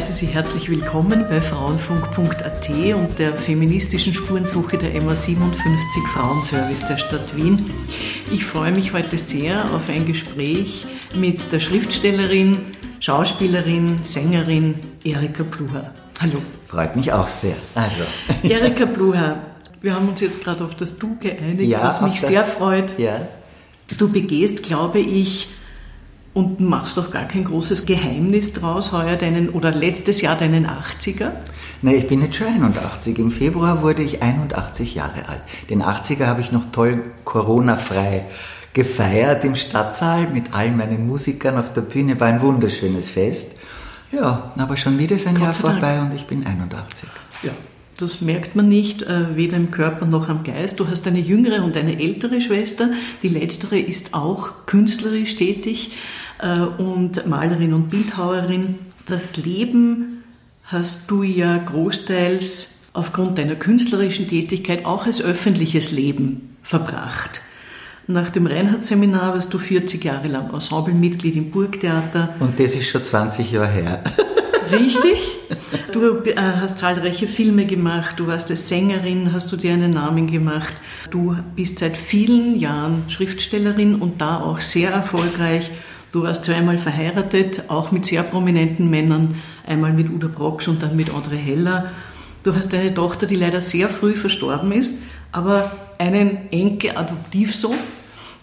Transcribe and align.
heiße 0.00 0.14
Sie 0.14 0.28
herzlich 0.28 0.70
willkommen 0.70 1.26
bei 1.28 1.42
Frauenfunk.at 1.42 2.70
und 2.94 3.18
der 3.18 3.36
feministischen 3.36 4.14
Spurensuche 4.14 4.78
der 4.78 4.94
MA57 4.94 6.06
Frauenservice 6.14 6.86
der 6.86 6.96
Stadt 6.96 7.36
Wien. 7.36 7.66
Ich 8.32 8.46
freue 8.46 8.72
mich 8.72 8.94
heute 8.94 9.18
sehr 9.18 9.62
auf 9.74 9.90
ein 9.90 10.06
Gespräch 10.06 10.86
mit 11.16 11.52
der 11.52 11.60
Schriftstellerin, 11.60 12.56
Schauspielerin, 13.00 14.00
Sängerin 14.04 14.76
Erika 15.04 15.42
Blucher. 15.42 15.92
Hallo. 16.18 16.40
Freut 16.66 16.96
mich 16.96 17.12
auch 17.12 17.28
sehr. 17.28 17.56
Also. 17.74 18.04
Erika 18.42 18.86
Blucher, 18.86 19.42
wir 19.82 19.94
haben 19.94 20.08
uns 20.08 20.22
jetzt 20.22 20.42
gerade 20.42 20.64
auf 20.64 20.74
das 20.76 20.98
Du 20.98 21.18
geeinigt, 21.18 21.68
ja, 21.68 21.82
was 21.82 22.00
mich 22.00 22.22
sehr 22.22 22.46
freut. 22.46 22.98
Ja. 22.98 23.20
Du 23.98 24.10
begehst, 24.10 24.62
glaube 24.62 25.00
ich, 25.00 25.48
und 26.32 26.60
machst 26.60 26.96
doch 26.96 27.10
gar 27.10 27.24
kein 27.24 27.44
großes 27.44 27.86
Geheimnis 27.86 28.52
draus, 28.52 28.92
heuer 28.92 29.16
deinen 29.16 29.50
oder 29.50 29.72
letztes 29.72 30.20
Jahr 30.20 30.36
deinen 30.36 30.66
80er? 30.66 31.32
Nein, 31.82 31.94
ich 31.94 32.08
bin 32.08 32.22
jetzt 32.22 32.36
schon 32.36 32.46
81. 32.46 33.18
Im 33.18 33.30
Februar 33.30 33.82
wurde 33.82 34.02
ich 34.02 34.22
81 34.22 34.94
Jahre 34.94 35.28
alt. 35.28 35.42
Den 35.70 35.82
80er 35.82 36.26
habe 36.26 36.40
ich 36.40 36.52
noch 36.52 36.66
toll 36.72 37.02
Corona-frei 37.24 38.24
gefeiert 38.72 39.44
im 39.44 39.56
Stadtsaal 39.56 40.28
mit 40.28 40.54
all 40.54 40.70
meinen 40.70 41.06
Musikern 41.06 41.58
auf 41.58 41.72
der 41.72 41.80
Bühne. 41.80 42.20
War 42.20 42.28
ein 42.28 42.42
wunderschönes 42.42 43.08
Fest. 43.08 43.52
Ja, 44.12 44.52
aber 44.58 44.76
schon 44.76 44.98
wieder 44.98 45.16
ist 45.16 45.26
ein 45.26 45.34
Gott 45.34 45.42
Jahr 45.44 45.54
vorbei 45.54 46.00
und 46.00 46.14
ich 46.14 46.26
bin 46.26 46.46
81. 46.46 47.08
Ja, 47.42 47.52
das 48.00 48.20
merkt 48.20 48.56
man 48.56 48.68
nicht, 48.68 49.02
äh, 49.02 49.36
weder 49.36 49.56
im 49.56 49.70
Körper 49.70 50.06
noch 50.06 50.28
am 50.28 50.44
Geist. 50.44 50.80
Du 50.80 50.88
hast 50.88 51.06
eine 51.06 51.20
jüngere 51.20 51.64
und 51.64 51.76
eine 51.76 52.00
ältere 52.00 52.40
Schwester. 52.40 52.90
Die 53.22 53.28
letztere 53.28 53.78
ist 53.78 54.14
auch 54.14 54.66
künstlerisch 54.66 55.36
tätig. 55.36 55.92
Äh, 56.38 56.60
und 56.60 57.26
Malerin 57.26 57.74
und 57.74 57.90
Bildhauerin. 57.90 58.76
Das 59.06 59.36
Leben 59.36 60.22
hast 60.64 61.10
du 61.10 61.22
ja 61.22 61.58
großteils 61.58 62.90
aufgrund 62.92 63.38
deiner 63.38 63.56
künstlerischen 63.56 64.28
Tätigkeit 64.28 64.84
auch 64.84 65.06
als 65.06 65.22
öffentliches 65.22 65.92
Leben 65.92 66.56
verbracht. 66.62 67.40
Nach 68.06 68.30
dem 68.30 68.46
Reinhardt-Seminar 68.46 69.34
warst 69.34 69.54
du 69.54 69.58
40 69.58 70.02
Jahre 70.02 70.26
lang 70.26 70.52
Ensemblemitglied 70.52 71.36
im 71.36 71.50
Burgtheater. 71.50 72.34
Und 72.40 72.58
das 72.58 72.74
ist 72.74 72.88
schon 72.88 73.02
20 73.02 73.52
Jahre 73.52 73.68
her. 73.68 74.04
Richtig. 74.72 75.18
Du 75.92 76.22
äh, 76.24 76.34
hast 76.36 76.78
zahlreiche 76.78 77.26
Filme 77.26 77.66
gemacht, 77.66 78.18
du 78.18 78.26
warst 78.26 78.50
als 78.50 78.68
Sängerin, 78.68 79.32
hast 79.32 79.50
du 79.52 79.56
dir 79.56 79.72
einen 79.72 79.90
Namen 79.90 80.26
gemacht. 80.26 80.74
Du 81.10 81.36
bist 81.56 81.78
seit 81.78 81.96
vielen 81.96 82.58
Jahren 82.58 83.04
Schriftstellerin 83.08 83.96
und 83.96 84.20
da 84.20 84.40
auch 84.40 84.60
sehr 84.60 84.90
erfolgreich 84.90 85.70
Du 86.12 86.24
warst 86.24 86.44
zweimal 86.44 86.76
verheiratet, 86.76 87.64
auch 87.68 87.92
mit 87.92 88.04
sehr 88.04 88.24
prominenten 88.24 88.90
Männern, 88.90 89.36
einmal 89.64 89.92
mit 89.92 90.10
Udo 90.10 90.28
Brocksch 90.28 90.66
und 90.66 90.82
dann 90.82 90.96
mit 90.96 91.10
André 91.10 91.36
Heller. 91.36 91.92
Du 92.42 92.52
hast 92.52 92.74
eine 92.74 92.92
Tochter, 92.92 93.28
die 93.28 93.36
leider 93.36 93.60
sehr 93.60 93.88
früh 93.88 94.14
verstorben 94.14 94.72
ist, 94.72 94.94
aber 95.30 95.70
einen 95.98 96.50
Enkel 96.50 96.96
Adoptivsohn, 96.96 97.76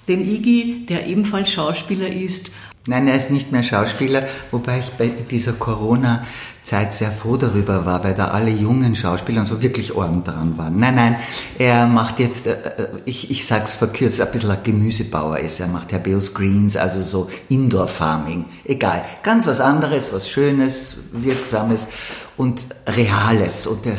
den 0.07 0.21
Iggy, 0.21 0.85
der 0.87 1.07
ebenfalls 1.07 1.51
Schauspieler 1.51 2.07
ist. 2.07 2.51
Nein, 2.87 3.07
er 3.07 3.15
ist 3.15 3.31
nicht 3.31 3.51
mehr 3.51 3.63
Schauspieler, 3.63 4.23
wobei 4.49 4.79
ich 4.79 4.91
bei 4.91 5.07
dieser 5.07 5.53
Corona 5.53 6.23
Zeit 6.63 6.93
sehr 6.93 7.11
froh 7.11 7.37
darüber 7.37 7.85
war, 7.85 8.03
weil 8.03 8.13
da 8.13 8.29
alle 8.29 8.49
jungen 8.49 8.95
Schauspieler 8.95 9.45
so 9.45 9.61
wirklich 9.61 9.95
Orden 9.95 10.23
dran 10.23 10.57
waren. 10.57 10.77
Nein, 10.77 10.95
nein, 10.95 11.15
er 11.57 11.85
macht 11.85 12.19
jetzt, 12.19 12.47
äh, 12.47 12.51
äh, 12.51 12.87
ich, 13.05 13.29
ich 13.29 13.45
sag's 13.45 13.73
verkürzt, 13.73 14.21
ein 14.21 14.31
bisschen 14.31 14.51
ein 14.51 14.63
Gemüsebauer 14.63 15.39
ist. 15.39 15.59
Er 15.59 15.67
macht 15.67 15.91
Herbeus 15.91 16.33
Greens, 16.33 16.75
also 16.75 17.01
so 17.03 17.29
Indoor 17.49 17.87
Farming. 17.87 18.45
Egal. 18.65 19.03
Ganz 19.23 19.47
was 19.47 19.59
anderes, 19.59 20.13
was 20.13 20.29
Schönes, 20.29 20.97
Wirksames 21.11 21.87
und 22.35 22.67
Reales. 22.85 23.67
Und 23.67 23.85
der, 23.85 23.95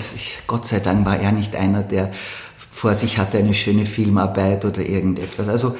Gott 0.47 0.66
sei 0.66 0.81
Dank 0.81 1.06
war 1.06 1.19
er 1.19 1.32
nicht 1.32 1.56
einer, 1.56 1.82
der 1.82 2.10
vor 2.71 2.94
sich 2.94 3.19
hatte 3.19 3.38
eine 3.38 3.54
schöne 3.54 3.87
Filmarbeit 3.87 4.65
oder 4.65 4.81
irgendetwas. 4.82 5.48
Also, 5.48 5.75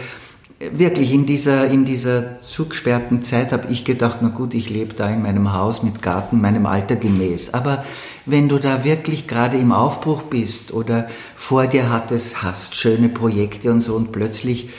wirklich 0.61 1.13
in 1.13 1.25
dieser, 1.25 1.69
in 1.69 1.85
dieser 1.85 2.41
zugesperrten 2.41 3.23
Zeit 3.23 3.53
habe 3.53 3.71
ich 3.71 3.85
gedacht, 3.85 4.19
na 4.23 4.29
gut, 4.29 4.55
ich 4.55 4.71
lebe 4.71 4.93
da 4.95 5.09
in 5.09 5.23
meinem 5.23 5.53
Haus 5.53 5.83
mit 5.83 6.03
Garten, 6.03 6.41
meinem 6.41 6.67
Alter 6.67 6.97
gemäß. 6.97 7.55
Aber 7.55 7.85
wenn 8.27 8.49
du 8.49 8.59
da 8.59 8.85
wirklich 8.85 9.29
gerade 9.29 9.57
im 9.57 9.73
Aufbruch 9.73 10.25
bist 10.25 10.73
oder 10.73 11.09
vor 11.37 11.67
dir 11.67 11.91
hattest, 11.91 12.43
hast 12.43 12.75
schöne 12.75 13.09
Projekte 13.09 13.71
und 13.71 13.83
so 13.83 13.95
und 13.95 14.11
plötzlich 14.11 14.71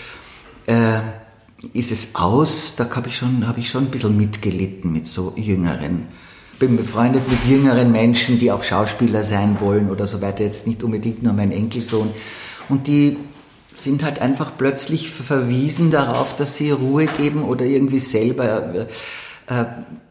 äh, 0.68 1.00
ist 1.74 1.92
es 1.92 2.16
aus, 2.16 2.76
da 2.76 2.90
habe 2.94 3.08
ich, 3.08 3.16
schon, 3.16 3.48
hab 3.48 3.58
ich 3.58 3.70
schon 3.70 3.86
ein 3.86 3.92
bisschen 3.92 4.18
mitgelitten 4.18 4.92
mit 4.92 5.08
so 5.08 5.34
jüngeren. 5.38 6.08
Bin 6.60 6.76
befreundet 6.76 7.30
mit 7.30 7.46
jüngeren 7.46 7.94
Menschen, 7.94 8.38
die 8.38 8.52
auch 8.52 8.64
Schauspieler 8.64 9.24
sein 9.24 9.58
wollen 9.62 9.90
oder 9.90 10.08
so 10.08 10.22
weiter, 10.22 10.44
jetzt 10.44 10.68
nicht 10.68 10.84
unbedingt 10.84 11.24
nur 11.24 11.32
mein 11.32 11.54
Enkelsohn. 11.54 12.10
Und 12.68 12.88
die 12.88 13.18
sind 13.84 14.04
halt 14.04 14.22
einfach 14.22 14.52
plötzlich 14.58 15.10
verwiesen 15.10 15.92
darauf, 15.92 16.36
dass 16.36 16.58
sie 16.58 16.72
Ruhe 16.72 17.06
geben 17.06 17.44
oder 17.44 17.66
irgendwie 17.66 18.00
selber. 18.00 18.88
Äh, 19.48 19.66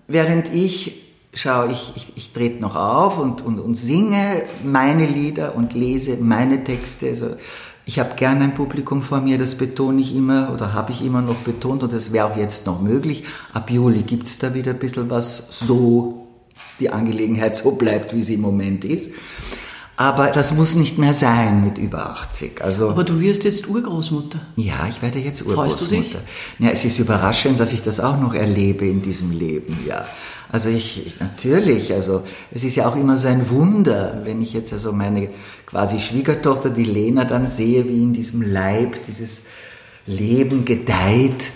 während 0.06 0.52
ich 0.54 1.04
schaue, 1.34 1.70
ich, 1.70 1.92
ich, 1.96 2.12
ich 2.16 2.32
trete 2.32 2.60
noch 2.60 2.76
auf 2.76 3.18
und, 3.18 3.42
und, 3.42 3.60
und 3.60 3.74
singe 3.74 4.42
meine 4.64 5.06
Lieder 5.06 5.54
und 5.54 5.74
lese 5.74 6.16
meine 6.16 6.64
Texte. 6.64 7.08
Also 7.08 7.36
ich 7.84 7.98
habe 7.98 8.16
gerne 8.16 8.44
ein 8.44 8.54
Publikum 8.54 9.02
vor 9.02 9.20
mir, 9.20 9.38
das 9.38 9.54
betone 9.54 10.00
ich 10.00 10.14
immer 10.14 10.52
oder 10.52 10.74
habe 10.74 10.92
ich 10.92 11.02
immer 11.02 11.22
noch 11.22 11.36
betont 11.36 11.82
und 11.82 11.92
das 11.92 12.12
wäre 12.12 12.26
auch 12.26 12.36
jetzt 12.36 12.66
noch 12.66 12.82
möglich. 12.82 13.24
Ab 13.54 13.70
Juli 13.70 14.02
gibt 14.02 14.26
es 14.26 14.38
da 14.38 14.54
wieder 14.54 14.72
ein 14.72 14.78
bisschen 14.78 15.08
was, 15.10 15.44
so 15.50 16.26
die 16.80 16.90
Angelegenheit 16.90 17.56
so 17.56 17.72
bleibt, 17.72 18.14
wie 18.14 18.22
sie 18.22 18.34
im 18.34 18.42
Moment 18.42 18.84
ist. 18.84 19.12
Aber 19.98 20.28
das 20.28 20.54
muss 20.54 20.76
nicht 20.76 20.97
mehr 20.97 21.12
sein 21.12 21.64
mit 21.64 21.76
über 21.76 22.10
80. 22.10 22.62
Also, 22.62 22.91
Aber 22.91 23.03
du 23.03 23.19
wirst 23.19 23.42
jetzt 23.42 23.66
Urgroßmutter. 23.66 24.38
Ja, 24.54 24.86
ich 24.88 25.03
werde 25.03 25.19
jetzt 25.19 25.42
Urgroßmutter. 25.42 25.70
Freust 25.70 25.81
du 25.81 25.86
dich? 25.86 26.16
Ja, 26.60 26.70
es 26.70 26.84
ist 26.84 27.00
überraschend, 27.00 27.59
dass 27.59 27.72
ich 27.72 27.82
das 27.82 27.98
auch 27.98 28.16
noch 28.16 28.32
erlebe 28.32 28.87
in 28.87 29.03
diesem 29.03 29.32
Leben, 29.32 29.76
ja. 29.88 30.04
Also 30.53 30.69
ich, 30.69 31.04
ich 31.04 31.19
natürlich, 31.19 31.92
also 31.92 32.22
es 32.53 32.62
ist 32.62 32.76
ja 32.76 32.88
auch 32.88 32.94
immer 32.94 33.16
so 33.16 33.26
ein 33.26 33.50
Wunder, 33.50 34.20
wenn 34.22 34.41
ich 34.41 34.53
jetzt 34.53 34.72
also 34.72 34.92
meine 34.92 35.31
quasi 35.66 35.98
Schwiegertochter, 35.98 36.70
die 36.70 36.84
Lena, 36.84 37.25
dann 37.25 37.48
sehe, 37.48 37.88
wie 37.88 38.00
in 38.00 38.12
diesem 38.12 38.42
Leib 38.42 39.04
dieses 39.08 39.42
Leben 40.06 40.64
gedeiht. 40.64 41.50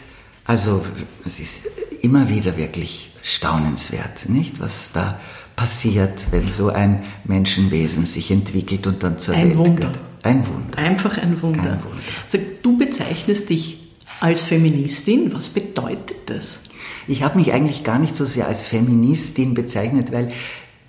Also 0.45 0.85
es 1.25 1.39
ist 1.39 1.69
immer 2.01 2.29
wieder 2.29 2.57
wirklich 2.57 3.15
staunenswert, 3.23 4.29
nicht, 4.29 4.61
was 4.61 4.91
da 4.91 5.21
passiert, 5.57 6.27
wenn 6.31 6.49
so 6.49 6.69
ein 6.69 7.03
Menschenwesen 7.25 8.07
sich 8.07 8.31
entwickelt 8.31 8.87
und 8.87 9.03
dann 9.03 9.19
zur 9.19 9.35
ein 9.35 9.51
Welt 9.51 9.59
Wunder. 9.59 9.87
geht. 9.89 9.99
Ein 10.23 10.47
Wunder. 10.47 10.79
Einfach 10.79 11.19
ein 11.19 11.43
Wunder. 11.43 11.63
Ein 11.63 11.85
Wunder. 11.85 11.99
Also, 12.25 12.39
du 12.63 12.79
bezeichnest 12.79 13.51
dich 13.51 13.81
als 14.21 14.43
Feministin. 14.43 15.33
Was 15.35 15.49
bedeutet 15.49 16.17
das? 16.27 16.61
Ich 17.09 17.23
habe 17.23 17.39
mich 17.39 17.53
eigentlich 17.53 17.85
gar 17.85 17.99
nicht 17.99 18.15
so 18.15 18.25
sehr 18.25 18.47
als 18.47 18.65
Feministin 18.65 19.55
bezeichnet, 19.55 20.13
weil 20.13 20.33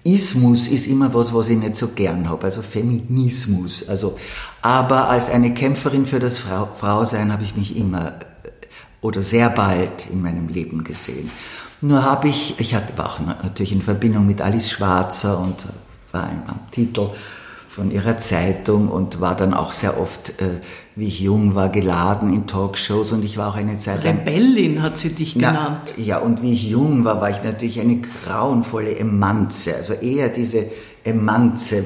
Ismus 0.03 0.67
ist 0.67 0.87
immer 0.87 1.13
was, 1.13 1.33
was 1.33 1.49
ich 1.49 1.57
nicht 1.57 1.77
so 1.77 1.87
gern 1.89 2.29
habe, 2.29 2.45
also 2.45 2.61
Feminismus. 2.61 3.87
Also, 3.87 4.17
aber 4.61 5.09
als 5.09 5.29
eine 5.29 5.53
Kämpferin 5.53 6.05
für 6.05 6.19
das 6.19 6.37
Frau, 6.39 6.69
Frausein 6.73 7.31
habe 7.31 7.43
ich 7.43 7.55
mich 7.55 7.77
immer 7.77 8.07
äh, 8.43 8.49
oder 9.01 9.21
sehr 9.21 9.49
bald 9.49 10.07
in 10.11 10.21
meinem 10.21 10.49
Leben 10.49 10.83
gesehen. 10.83 11.31
Nur 11.83 12.01
habe 12.01 12.29
ich, 12.29 12.55
ich 12.59 12.73
hatte, 12.75 12.97
war 12.97 13.09
auch 13.09 13.19
natürlich 13.19 13.73
in 13.73 13.81
Verbindung 13.81 14.25
mit 14.25 14.41
Alice 14.41 14.71
Schwarzer 14.71 15.37
und 15.37 15.65
war 16.13 16.29
am 16.47 16.59
Titel 16.71 17.09
von 17.67 17.91
ihrer 17.91 18.17
Zeitung 18.19 18.87
und 18.87 19.19
war 19.19 19.35
dann 19.35 19.53
auch 19.53 19.73
sehr 19.73 19.99
oft, 19.99 20.41
äh, 20.41 20.61
wie 20.95 21.07
ich 21.07 21.19
jung 21.19 21.55
war, 21.55 21.67
geladen 21.67 22.33
in 22.33 22.47
Talkshows 22.47 23.11
und 23.11 23.25
ich 23.25 23.37
war 23.37 23.49
auch 23.49 23.55
eine 23.55 23.77
Zeit 23.77 24.05
lang... 24.05 24.19
Rebellin 24.19 24.81
hat 24.81 24.97
sie 24.97 25.09
dich 25.09 25.33
genannt. 25.33 25.81
Na, 25.97 26.01
ja, 26.01 26.19
und 26.19 26.41
wie 26.41 26.53
ich 26.53 26.69
jung 26.69 27.03
war, 27.03 27.19
war 27.19 27.31
ich 27.31 27.43
natürlich 27.43 27.81
eine 27.81 27.97
grauenvolle 27.97 28.95
Emanze, 28.95 29.75
also 29.75 29.91
eher 29.91 30.29
diese 30.29 30.67
Emanze 31.03 31.83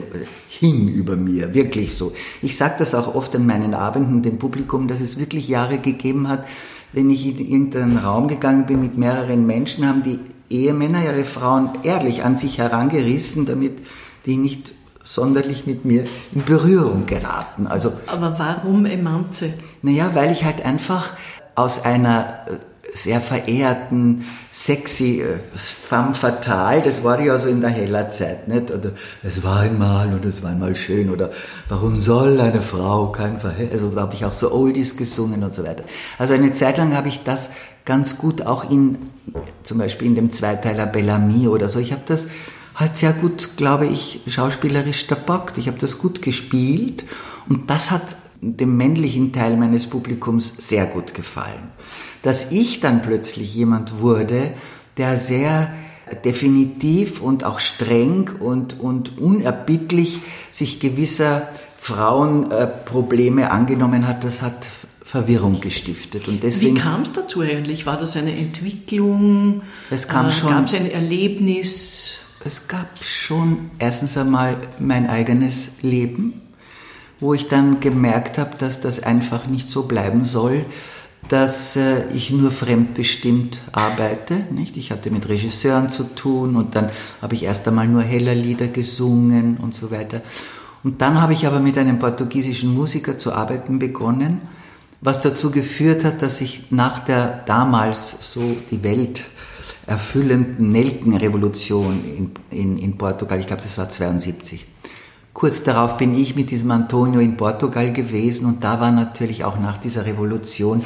hing 0.48 0.90
über 0.90 1.16
mir, 1.16 1.56
wirklich 1.56 1.96
so. 1.96 2.14
Ich 2.44 2.56
sage 2.56 2.76
das 2.78 2.94
auch 2.94 3.16
oft 3.16 3.36
an 3.36 3.48
meinen 3.48 3.74
Abenden 3.74 4.22
dem 4.22 4.38
Publikum, 4.38 4.88
dass 4.88 5.02
es 5.02 5.18
wirklich 5.18 5.48
Jahre 5.48 5.80
gegeben 5.80 6.28
hat, 6.28 6.46
wenn 6.94 7.10
ich 7.10 7.26
in 7.26 7.38
irgendeinen 7.38 7.98
Raum 7.98 8.28
gegangen 8.28 8.66
bin 8.66 8.82
mit 8.82 8.98
mehreren 8.98 9.46
Menschen, 9.46 9.88
haben 9.88 10.04
die 10.04 10.20
Ehemänner 10.50 11.04
ihre 11.04 11.26
Frauen 11.26 11.70
ehrlich 11.84 12.24
an 12.24 12.36
sich 12.36 12.58
herangerissen, 12.58 13.46
damit 13.46 13.80
die 14.26 14.38
nicht 14.38 14.72
sonderlich 15.04 15.66
mit 15.66 15.86
mir 15.86 16.04
in 16.34 16.44
Berührung 16.44 17.06
geraten. 17.06 17.68
Also, 17.68 17.94
Aber 18.08 18.38
warum 18.40 18.86
Emanze? 18.86 19.54
Naja, 19.82 20.12
weil 20.14 20.32
ich 20.32 20.44
halt 20.44 20.66
einfach 20.66 21.14
aus 21.56 21.86
einer 21.86 22.46
sehr 22.94 23.22
verehrten, 23.22 24.26
sexy 24.52 25.22
äh, 25.22 25.40
femme 25.54 26.14
fatale, 26.14 26.82
das 26.82 27.04
war 27.04 27.20
ja 27.20 27.38
so 27.38 27.48
in 27.48 27.62
der 27.62 27.70
heller 27.70 28.10
Zeit, 28.10 28.48
nicht? 28.48 28.72
Oder 28.72 28.92
es 29.24 29.44
war 29.44 29.62
einmal 29.62 30.14
und 30.14 30.26
es 30.26 30.42
war 30.42 30.52
einmal 30.52 30.76
schön 30.76 31.10
oder 31.10 31.32
warum 31.70 32.00
soll 32.00 32.40
eine 32.40 32.62
Frau 32.62 33.12
kein 33.12 33.40
Verhältnis, 33.40 33.84
also 33.84 33.96
da 33.96 34.02
habe 34.02 34.14
ich 34.14 34.26
auch 34.26 34.34
so 34.34 34.52
Oldies 34.52 34.98
gesungen 34.98 35.44
und 35.44 35.54
so 35.54 35.64
weiter. 35.64 35.84
Also 36.18 36.34
eine 36.34 36.54
Zeit 36.54 36.78
lang 36.78 36.96
habe 36.96 37.08
ich 37.08 37.24
das 37.24 37.52
ganz 37.86 38.18
gut 38.18 38.46
auch 38.46 38.70
in, 38.70 38.98
zum 39.64 39.78
Beispiel 39.78 40.08
in 40.08 40.16
dem 40.16 40.32
Zweiteiler 40.32 40.86
Bellamy 40.86 41.48
oder 41.48 41.70
so, 41.70 41.80
ich 41.80 41.92
habe 41.92 42.04
das 42.06 42.28
halt 42.78 42.96
sehr 42.96 43.14
gut, 43.14 43.58
glaube 43.58 43.88
ich, 43.88 44.22
schauspielerisch 44.28 45.08
tabackt. 45.08 45.58
Ich 45.58 45.68
habe 45.68 45.80
das 45.80 45.98
gut 45.98 46.22
gespielt 46.22 47.06
und 47.50 47.70
das 47.70 47.92
hat 47.92 48.16
dem 48.40 48.78
männlichen 48.78 49.34
Teil 49.34 49.58
meines 49.58 49.88
Publikums 49.88 50.54
sehr 50.60 50.86
gut 50.86 51.14
gefallen. 51.16 51.72
Dass 52.28 52.52
ich 52.52 52.82
dann 52.82 53.02
plötzlich 53.02 53.56
jemand 53.56 54.02
wurde, 54.02 54.52
der 54.98 55.18
sehr 55.18 55.72
definitiv 56.26 57.22
und 57.22 57.46
auch 57.46 57.62
streng 57.62 58.32
und, 58.42 58.82
und 58.82 59.18
unerbittlich 59.18 60.20
sich 60.52 60.82
gewisser 60.82 61.48
Frauenprobleme 61.78 63.44
äh, 63.44 63.46
angenommen 63.46 64.10
hat, 64.10 64.26
das 64.26 64.42
hat 64.42 64.68
Verwirrung 65.06 65.62
gestiftet. 65.62 66.28
Und 66.28 66.44
deswegen, 66.44 66.76
Wie 66.76 66.82
kam 66.82 67.04
es 67.04 67.14
dazu 67.14 67.40
eigentlich? 67.40 67.86
War 67.86 67.96
das 67.96 68.18
eine 68.18 68.36
Entwicklung? 68.38 69.62
Es 69.90 70.10
kam 70.10 70.28
äh, 70.28 70.32
schon. 70.32 70.50
Gab 70.50 70.66
es 70.66 70.74
ein 70.74 70.92
Erlebnis? 70.92 72.18
Es 72.44 72.68
gab 72.68 72.90
schon 73.00 73.72
erstens 73.80 74.18
einmal 74.18 74.58
mein 74.80 75.10
eigenes 75.10 75.82
Leben 75.82 76.42
wo 77.20 77.34
ich 77.34 77.48
dann 77.48 77.80
gemerkt 77.80 78.38
habe, 78.38 78.58
dass 78.58 78.82
das 78.82 79.02
einfach 79.02 79.48
nicht 79.48 79.70
so 79.70 79.84
bleiben 79.84 80.26
soll, 80.26 80.66
dass 81.30 81.76
äh, 81.76 82.10
ich 82.14 82.32
nur 82.32 82.52
fremdbestimmt 82.52 83.60
arbeite. 83.72 84.36
Nicht? 84.52 84.78
Ich 84.78 84.92
hatte 84.92 85.12
mit 85.12 85.28
Regisseuren 85.28 85.90
zu 85.90 86.04
tun 86.04 86.56
und 86.56 86.76
dann 86.76 86.90
habe 87.22 87.36
ich 87.36 87.44
erst 87.44 87.68
einmal 87.68 87.88
nur 87.88 88.04
heller 88.04 88.36
Lieder 88.36 88.68
gesungen 88.68 89.58
und 89.58 89.76
so 89.76 89.92
weiter. 89.92 90.22
Und 90.84 91.02
dann 91.02 91.22
habe 91.22 91.34
ich 91.34 91.46
aber 91.46 91.60
mit 91.60 91.78
einem 91.78 92.00
portugiesischen 92.00 92.74
Musiker 92.74 93.18
zu 93.18 93.34
arbeiten 93.34 93.80
begonnen, 93.80 94.42
was 95.02 95.22
dazu 95.22 95.52
geführt 95.52 96.04
hat, 96.04 96.22
dass 96.22 96.42
ich 96.42 96.72
nach 96.72 97.00
der 97.00 97.44
damals 97.46 98.34
so 98.34 98.56
die 98.72 98.84
Welt 98.84 99.24
erfüllenden 99.86 100.72
Nelkenrevolution 100.72 102.04
in, 102.52 102.58
in, 102.58 102.78
in 102.78 102.98
Portugal, 102.98 103.40
ich 103.40 103.48
glaube 103.48 103.62
das 103.62 103.78
war 103.78 103.90
72, 103.90 104.66
Kurz 105.38 105.62
darauf 105.62 105.98
bin 105.98 106.16
ich 106.16 106.36
mit 106.36 106.50
diesem 106.50 106.72
Antonio 106.72 107.20
in 107.20 107.38
Portugal 107.38 107.94
gewesen 107.94 108.48
und 108.48 108.64
da 108.64 108.80
war 108.80 108.92
natürlich 108.92 109.44
auch 109.44 109.60
nach 109.60 109.78
dieser 109.78 110.04
Revolution, 110.08 110.84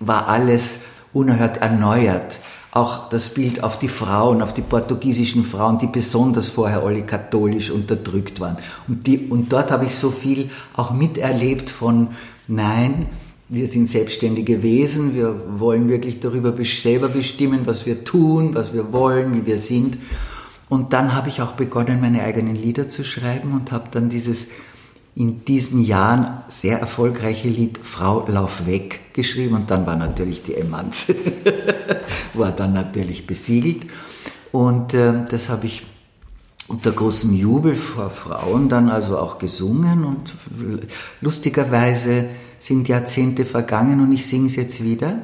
war 0.00 0.28
alles 0.28 0.80
unerhört 1.12 1.58
erneuert. 1.58 2.40
Auch 2.72 3.08
das 3.08 3.30
Bild 3.30 3.64
auf 3.64 3.78
die 3.78 3.88
Frauen, 3.88 4.42
auf 4.42 4.54
die 4.54 4.62
portugiesischen 4.62 5.44
Frauen, 5.44 5.78
die 5.78 5.88
besonders 5.88 6.48
vorher 6.48 6.82
alle 6.82 7.02
katholisch 7.02 7.70
unterdrückt 7.70 8.38
waren. 8.38 8.58
Und, 8.86 9.06
die, 9.06 9.18
und 9.28 9.52
dort 9.52 9.70
habe 9.70 9.86
ich 9.86 9.96
so 9.96 10.10
viel 10.10 10.50
auch 10.76 10.92
miterlebt 10.92 11.68
von, 11.68 12.08
nein, 12.46 13.06
wir 13.48 13.66
sind 13.66 13.88
selbstständige 13.88 14.62
Wesen, 14.62 15.16
wir 15.16 15.58
wollen 15.58 15.88
wirklich 15.88 16.20
darüber 16.20 16.54
selber 16.64 17.08
bestimmen, 17.08 17.62
was 17.64 17.84
wir 17.84 18.04
tun, 18.04 18.54
was 18.54 18.72
wir 18.72 18.92
wollen, 18.92 19.34
wie 19.34 19.46
wir 19.46 19.58
sind. 19.58 19.98
Und 20.68 20.92
dann 20.92 21.14
habe 21.14 21.28
ich 21.28 21.42
auch 21.42 21.52
begonnen, 21.52 22.00
meine 22.00 22.22
eigenen 22.22 22.54
Lieder 22.54 22.88
zu 22.88 23.04
schreiben 23.04 23.52
und 23.52 23.72
habe 23.72 23.88
dann 23.90 24.08
dieses 24.08 24.46
in 25.14 25.44
diesen 25.44 25.84
Jahren 25.84 26.44
sehr 26.48 26.78
erfolgreiche 26.78 27.48
Lied 27.48 27.78
Frau 27.82 28.26
Lauf 28.28 28.66
weg 28.66 29.12
geschrieben 29.12 29.56
und 29.56 29.70
dann 29.70 29.86
war 29.86 29.96
natürlich 29.96 30.42
die 30.42 30.54
Emanze, 30.54 31.14
war 32.34 32.52
dann 32.52 32.72
natürlich 32.72 33.26
besiegelt 33.26 33.86
und 34.52 34.94
äh, 34.94 35.24
das 35.28 35.48
habe 35.48 35.66
ich 35.66 35.82
unter 36.68 36.92
großem 36.92 37.34
Jubel 37.34 37.74
vor 37.74 38.10
Frauen 38.10 38.68
dann 38.68 38.88
also 38.88 39.18
auch 39.18 39.38
gesungen 39.38 40.04
und 40.04 40.34
lustigerweise 41.20 42.26
sind 42.60 42.88
Jahrzehnte 42.88 43.44
vergangen 43.44 44.00
und 44.00 44.12
ich 44.12 44.26
singe 44.26 44.46
es 44.46 44.54
jetzt 44.54 44.82
wieder 44.84 45.18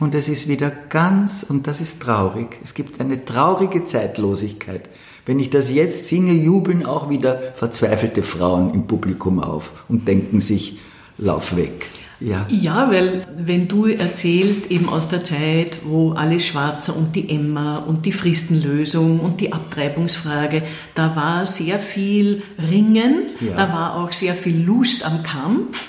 und 0.00 0.14
es 0.14 0.28
ist 0.28 0.48
wieder 0.48 0.70
ganz, 0.70 1.44
und 1.46 1.66
das 1.66 1.80
ist 1.80 2.00
traurig, 2.00 2.58
es 2.62 2.72
gibt 2.72 3.00
eine 3.00 3.24
traurige 3.24 3.84
Zeitlosigkeit. 3.84 4.88
Wenn 5.28 5.40
ich 5.40 5.50
das 5.50 5.70
jetzt 5.70 6.08
singe, 6.08 6.32
jubeln 6.32 6.86
auch 6.86 7.10
wieder 7.10 7.38
verzweifelte 7.54 8.22
Frauen 8.22 8.72
im 8.72 8.86
Publikum 8.86 9.40
auf 9.40 9.84
und 9.86 10.08
denken 10.08 10.40
sich, 10.40 10.78
lauf 11.18 11.54
weg. 11.54 11.84
Ja. 12.18 12.46
ja, 12.48 12.90
weil 12.90 13.26
wenn 13.36 13.68
du 13.68 13.84
erzählst 13.84 14.70
eben 14.70 14.88
aus 14.88 15.10
der 15.10 15.24
Zeit, 15.24 15.80
wo 15.84 16.12
alles 16.12 16.46
Schwarzer 16.46 16.96
und 16.96 17.14
die 17.14 17.28
Emma 17.28 17.76
und 17.76 18.06
die 18.06 18.14
Fristenlösung 18.14 19.20
und 19.20 19.42
die 19.42 19.52
Abtreibungsfrage, 19.52 20.62
da 20.94 21.14
war 21.14 21.44
sehr 21.44 21.78
viel 21.78 22.42
Ringen, 22.70 23.26
ja. 23.40 23.54
da 23.54 23.70
war 23.70 23.96
auch 23.96 24.12
sehr 24.12 24.34
viel 24.34 24.64
Lust 24.64 25.04
am 25.04 25.22
Kampf 25.22 25.87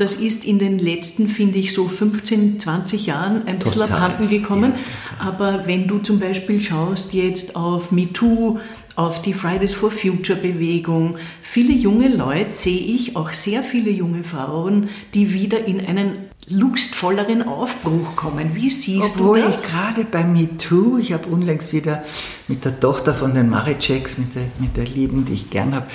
das 0.00 0.14
ist 0.14 0.44
in 0.44 0.58
den 0.58 0.78
letzten, 0.78 1.28
finde 1.28 1.58
ich, 1.58 1.74
so 1.74 1.86
15, 1.86 2.58
20 2.58 3.06
Jahren 3.06 3.46
ein 3.46 3.58
bisschen 3.58 3.82
abhanden 3.82 4.30
gekommen. 4.30 4.72
Ja, 5.18 5.26
Aber 5.28 5.66
wenn 5.66 5.86
du 5.86 5.98
zum 5.98 6.18
Beispiel 6.18 6.60
schaust 6.60 7.12
jetzt 7.12 7.54
auf 7.54 7.92
MeToo, 7.92 8.58
auf 8.96 9.22
die 9.22 9.34
Fridays 9.34 9.74
for 9.74 9.90
Future 9.90 10.38
Bewegung, 10.38 11.16
viele 11.42 11.72
junge 11.72 12.08
Leute 12.08 12.52
sehe 12.52 12.80
ich, 12.80 13.14
auch 13.16 13.30
sehr 13.32 13.62
viele 13.62 13.90
junge 13.90 14.24
Frauen, 14.24 14.88
die 15.12 15.34
wieder 15.34 15.66
in 15.66 15.80
einen 15.80 16.30
lustvolleren 16.48 17.42
Aufbruch 17.42 18.16
kommen. 18.16 18.54
Wie 18.54 18.70
siehst 18.70 19.16
Obwohl 19.16 19.40
du 19.40 19.46
das? 19.46 19.54
Obwohl 19.54 19.64
ich 19.64 19.70
gerade 19.70 20.04
bei 20.10 20.24
MeToo, 20.24 20.98
ich 20.98 21.12
habe 21.12 21.28
unlängst 21.28 21.72
wieder 21.72 22.02
mit 22.48 22.64
der 22.64 22.80
Tochter 22.80 23.14
von 23.14 23.34
den 23.34 23.50
Mariceks, 23.50 24.18
mit 24.18 24.34
der, 24.34 24.44
mit 24.58 24.76
der 24.76 24.84
Lieben, 24.84 25.24
die 25.26 25.34
ich 25.34 25.50
gern 25.50 25.74
habe, 25.74 25.86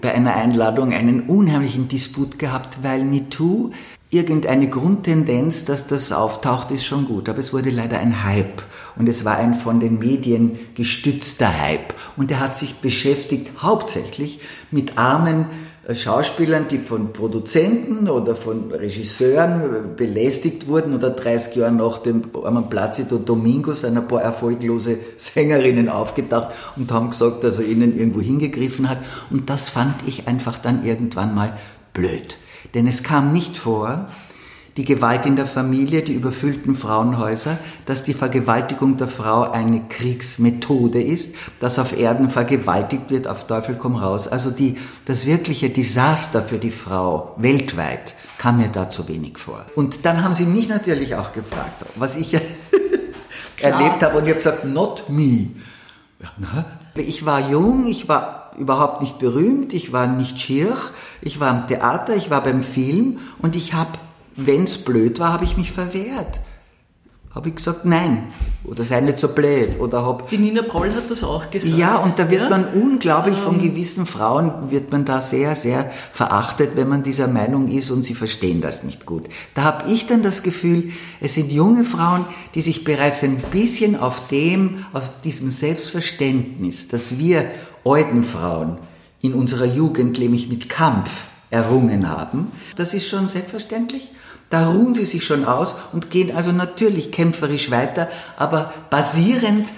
bei 0.00 0.12
einer 0.12 0.34
Einladung 0.34 0.92
einen 0.92 1.22
unheimlichen 1.22 1.88
Disput 1.88 2.38
gehabt, 2.38 2.78
weil 2.82 3.04
MeToo 3.04 3.70
irgendeine 4.10 4.68
Grundtendenz, 4.68 5.64
dass 5.64 5.86
das 5.86 6.12
auftaucht, 6.12 6.70
ist 6.70 6.84
schon 6.84 7.06
gut. 7.06 7.28
Aber 7.28 7.38
es 7.38 7.52
wurde 7.52 7.70
leider 7.70 7.98
ein 7.98 8.24
Hype. 8.24 8.62
Und 8.96 9.08
es 9.08 9.24
war 9.24 9.36
ein 9.36 9.54
von 9.54 9.80
den 9.80 9.98
Medien 9.98 10.58
gestützter 10.74 11.60
Hype. 11.60 11.94
Und 12.16 12.30
er 12.30 12.40
hat 12.40 12.56
sich 12.56 12.76
beschäftigt 12.76 13.62
hauptsächlich 13.62 14.40
mit 14.70 14.98
armen 14.98 15.46
Schauspielern, 15.94 16.68
die 16.68 16.78
von 16.78 17.12
Produzenten 17.12 18.08
oder 18.08 18.36
von 18.36 18.70
Regisseuren 18.70 19.96
belästigt 19.96 20.68
wurden 20.68 20.94
oder 20.94 21.10
30 21.10 21.56
Jahre 21.56 21.72
nach 21.72 21.98
dem 21.98 22.22
armen 22.42 22.68
Placido 22.68 23.18
Domingo 23.18 23.72
sind 23.72 23.96
ein 23.96 24.08
paar 24.08 24.22
erfolglose 24.22 24.98
Sängerinnen 25.16 25.88
aufgetaucht 25.88 26.54
und 26.76 26.92
haben 26.92 27.10
gesagt, 27.10 27.44
dass 27.44 27.58
er 27.58 27.66
ihnen 27.66 27.96
irgendwo 27.98 28.20
hingegriffen 28.20 28.88
hat. 28.88 28.98
Und 29.30 29.50
das 29.50 29.68
fand 29.68 30.06
ich 30.06 30.28
einfach 30.28 30.58
dann 30.58 30.84
irgendwann 30.84 31.34
mal 31.34 31.56
blöd. 31.92 32.36
Denn 32.74 32.86
es 32.86 33.02
kam 33.02 33.32
nicht 33.32 33.56
vor, 33.56 34.06
die 34.76 34.84
Gewalt 34.84 35.26
in 35.26 35.36
der 35.36 35.46
Familie, 35.46 36.02
die 36.02 36.12
überfüllten 36.12 36.74
Frauenhäuser, 36.74 37.58
dass 37.86 38.04
die 38.04 38.14
Vergewaltigung 38.14 38.96
der 38.96 39.08
Frau 39.08 39.50
eine 39.50 39.82
Kriegsmethode 39.88 41.02
ist, 41.02 41.34
dass 41.58 41.78
auf 41.78 41.96
Erden 41.98 42.30
vergewaltigt 42.30 43.10
wird, 43.10 43.26
auf 43.26 43.46
Teufel 43.46 43.76
komm 43.76 43.96
raus. 43.96 44.28
Also 44.28 44.50
die, 44.50 44.76
das 45.06 45.26
wirkliche 45.26 45.70
Desaster 45.70 46.42
für 46.42 46.58
die 46.58 46.70
Frau 46.70 47.34
weltweit 47.36 48.14
kam 48.38 48.58
mir 48.58 48.68
da 48.68 48.88
zu 48.88 49.06
wenig 49.08 49.38
vor. 49.38 49.66
Und 49.74 50.06
dann 50.06 50.22
haben 50.22 50.34
sie 50.34 50.46
mich 50.46 50.68
natürlich 50.68 51.14
auch 51.14 51.32
gefragt, 51.32 51.84
was 51.96 52.16
ich 52.16 52.34
erlebt 53.60 54.02
habe 54.02 54.18
und 54.18 54.24
ich 54.24 54.30
habe 54.30 54.38
gesagt, 54.38 54.64
not 54.64 55.10
me. 55.10 55.50
Ja, 56.20 56.64
ich 56.94 57.26
war 57.26 57.50
jung, 57.50 57.86
ich 57.86 58.08
war 58.08 58.52
überhaupt 58.58 59.00
nicht 59.00 59.18
berühmt, 59.18 59.72
ich 59.72 59.92
war 59.92 60.06
nicht 60.06 60.38
schier, 60.38 60.76
ich 61.20 61.40
war 61.40 61.50
am 61.50 61.66
Theater, 61.66 62.14
ich 62.16 62.30
war 62.30 62.42
beim 62.42 62.62
Film 62.62 63.18
und 63.38 63.56
ich 63.56 63.74
habe 63.74 63.98
wenn 64.36 64.64
es 64.64 64.78
blöd 64.78 65.18
war, 65.18 65.32
habe 65.32 65.44
ich 65.44 65.56
mich 65.56 65.72
verwehrt. 65.72 66.40
Habe 67.32 67.50
ich 67.50 67.54
gesagt, 67.54 67.84
nein. 67.84 68.24
Oder 68.64 68.82
sei 68.82 69.00
nicht 69.00 69.20
so 69.20 69.28
blöd. 69.28 69.78
Oder 69.78 70.04
hab, 70.04 70.28
Die 70.28 70.36
Nina 70.36 70.62
Proll 70.62 70.92
hat 70.92 71.08
das 71.08 71.22
auch 71.22 71.48
gesagt. 71.48 71.78
Ja, 71.78 71.96
und 71.98 72.18
da 72.18 72.28
wird 72.28 72.42
ja? 72.42 72.50
man 72.50 72.66
unglaublich 72.66 73.36
von 73.36 73.54
ähm. 73.54 73.60
gewissen 73.60 74.04
Frauen, 74.04 74.72
wird 74.72 74.90
man 74.90 75.04
da 75.04 75.20
sehr, 75.20 75.54
sehr 75.54 75.88
verachtet, 76.12 76.74
wenn 76.74 76.88
man 76.88 77.04
dieser 77.04 77.28
Meinung 77.28 77.68
ist 77.68 77.92
und 77.92 78.02
sie 78.02 78.16
verstehen 78.16 78.60
das 78.60 78.82
nicht 78.82 79.06
gut. 79.06 79.28
Da 79.54 79.62
habe 79.62 79.92
ich 79.92 80.08
dann 80.08 80.24
das 80.24 80.42
Gefühl, 80.42 80.90
es 81.20 81.34
sind 81.34 81.52
junge 81.52 81.84
Frauen, 81.84 82.24
die 82.56 82.62
sich 82.62 82.82
bereits 82.82 83.22
ein 83.22 83.36
bisschen 83.52 83.94
auf 83.94 84.26
dem, 84.26 84.84
auf 84.92 85.08
diesem 85.22 85.50
Selbstverständnis, 85.50 86.88
dass 86.88 87.16
wir 87.20 87.44
alten 87.84 88.24
Frauen 88.24 88.78
in 89.20 89.34
unserer 89.34 89.66
Jugend 89.66 90.18
nämlich 90.18 90.48
mit 90.48 90.68
Kampf 90.68 91.28
errungen 91.50 92.08
haben, 92.08 92.48
das 92.74 92.92
ist 92.92 93.08
schon 93.08 93.28
selbstverständlich 93.28 94.10
da 94.50 94.68
ruhen 94.68 94.94
sie 94.94 95.04
sich 95.04 95.24
schon 95.24 95.44
aus 95.44 95.74
und 95.92 96.10
gehen 96.10 96.36
also 96.36 96.52
natürlich 96.52 97.12
kämpferisch 97.12 97.70
weiter, 97.70 98.08
aber 98.36 98.72
basierend 98.90 99.68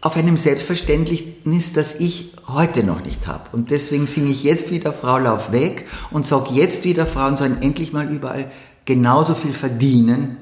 auf 0.00 0.16
einem 0.16 0.36
Selbstverständnis, 0.36 1.72
das 1.72 1.94
ich 2.00 2.34
heute 2.48 2.82
noch 2.82 3.04
nicht 3.04 3.28
habe. 3.28 3.44
Und 3.52 3.70
deswegen 3.70 4.06
singe 4.06 4.30
ich 4.30 4.42
jetzt 4.42 4.72
wieder 4.72 4.92
Frau 4.92 5.18
Lauf 5.18 5.52
weg 5.52 5.86
und 6.10 6.26
sage 6.26 6.52
jetzt 6.52 6.84
wieder, 6.84 7.06
Frauen 7.06 7.36
sollen 7.36 7.62
endlich 7.62 7.92
mal 7.92 8.10
überall 8.10 8.50
genauso 8.84 9.34
viel 9.34 9.52
verdienen 9.52 10.38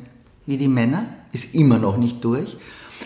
wie 0.47 0.57
die 0.57 0.69
Männer, 0.69 1.05
ist 1.33 1.55
immer 1.55 1.79
noch 1.79 1.99
nicht 1.99 2.25
durch. 2.25 2.57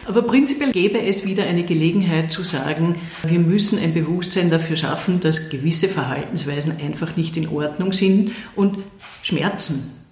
Aber 0.06 0.22
prinzipiell 0.22 0.70
gäbe 0.70 1.00
es 1.00 1.24
wieder 1.24 1.44
eine 1.44 1.64
Gelegenheit 1.64 2.30
zu 2.30 2.44
sagen, 2.44 2.98
wir 3.26 3.38
müssen 3.40 3.78
ein 3.80 3.92
Bewusstsein 3.92 4.50
dafür 4.50 4.76
schaffen, 4.76 5.20
dass 5.20 5.50
gewisse 5.50 5.88
Verhaltensweisen 5.88 6.78
einfach 6.80 7.16
nicht 7.16 7.36
in 7.36 7.48
Ordnung 7.48 7.92
sind 7.92 8.32
und 8.54 8.78
Schmerzen. 9.22 10.03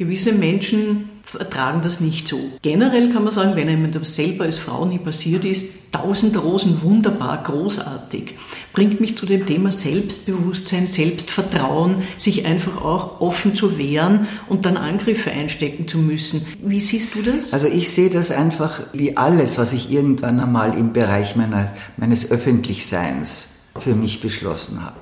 Gewisse 0.00 0.32
Menschen 0.32 1.10
vertragen 1.24 1.82
das 1.82 2.00
nicht 2.00 2.26
so. 2.26 2.38
Generell 2.62 3.10
kann 3.10 3.22
man 3.22 3.34
sagen, 3.34 3.54
wenn 3.54 3.68
einem 3.68 3.92
das 3.92 4.16
selber 4.16 4.44
als 4.44 4.56
Frau 4.56 4.86
nie 4.86 4.96
passiert 4.96 5.44
ist, 5.44 5.92
tausend 5.92 6.42
Rosen 6.42 6.80
wunderbar, 6.80 7.42
großartig. 7.42 8.32
Bringt 8.72 8.98
mich 9.02 9.18
zu 9.18 9.26
dem 9.26 9.44
Thema 9.44 9.70
Selbstbewusstsein, 9.70 10.86
Selbstvertrauen, 10.86 11.96
sich 12.16 12.46
einfach 12.46 12.82
auch 12.82 13.20
offen 13.20 13.54
zu 13.54 13.76
wehren 13.76 14.26
und 14.48 14.64
dann 14.64 14.78
Angriffe 14.78 15.32
einstecken 15.32 15.86
zu 15.86 15.98
müssen. 15.98 16.46
Wie 16.64 16.80
siehst 16.80 17.14
du 17.14 17.20
das? 17.20 17.52
Also 17.52 17.66
ich 17.66 17.90
sehe 17.90 18.08
das 18.08 18.30
einfach 18.30 18.80
wie 18.94 19.18
alles, 19.18 19.58
was 19.58 19.74
ich 19.74 19.92
irgendwann 19.92 20.40
einmal 20.40 20.78
im 20.78 20.94
Bereich 20.94 21.36
meiner, 21.36 21.70
meines 21.98 22.30
Öffentlichseins 22.30 23.48
für 23.78 23.94
mich 23.94 24.22
beschlossen 24.22 24.82
habe. 24.82 24.96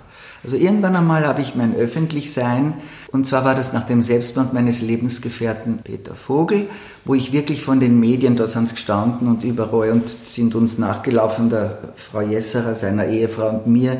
Also 0.44 0.56
irgendwann 0.56 0.94
einmal 0.94 1.26
habe 1.26 1.40
ich 1.40 1.54
mein 1.54 1.74
Öffentlichsein, 1.74 2.74
und 3.10 3.26
zwar 3.26 3.44
war 3.44 3.54
das 3.54 3.72
nach 3.72 3.84
dem 3.84 4.02
Selbstmord 4.02 4.52
meines 4.52 4.82
Lebensgefährten 4.82 5.80
Peter 5.82 6.14
Vogel, 6.14 6.68
wo 7.04 7.14
ich 7.14 7.32
wirklich 7.32 7.62
von 7.62 7.80
den 7.80 7.98
Medien, 7.98 8.36
dort 8.36 8.54
haben 8.54 8.66
sie 8.66 8.74
gestanden 8.74 9.28
und 9.28 9.42
überall 9.44 9.90
und 9.90 10.08
sind 10.08 10.54
uns 10.54 10.78
nachgelaufen, 10.78 11.50
der 11.50 11.78
Frau 11.96 12.20
Jesserer, 12.20 12.74
seiner 12.74 13.06
Ehefrau 13.06 13.48
und 13.48 13.66
mir, 13.66 13.96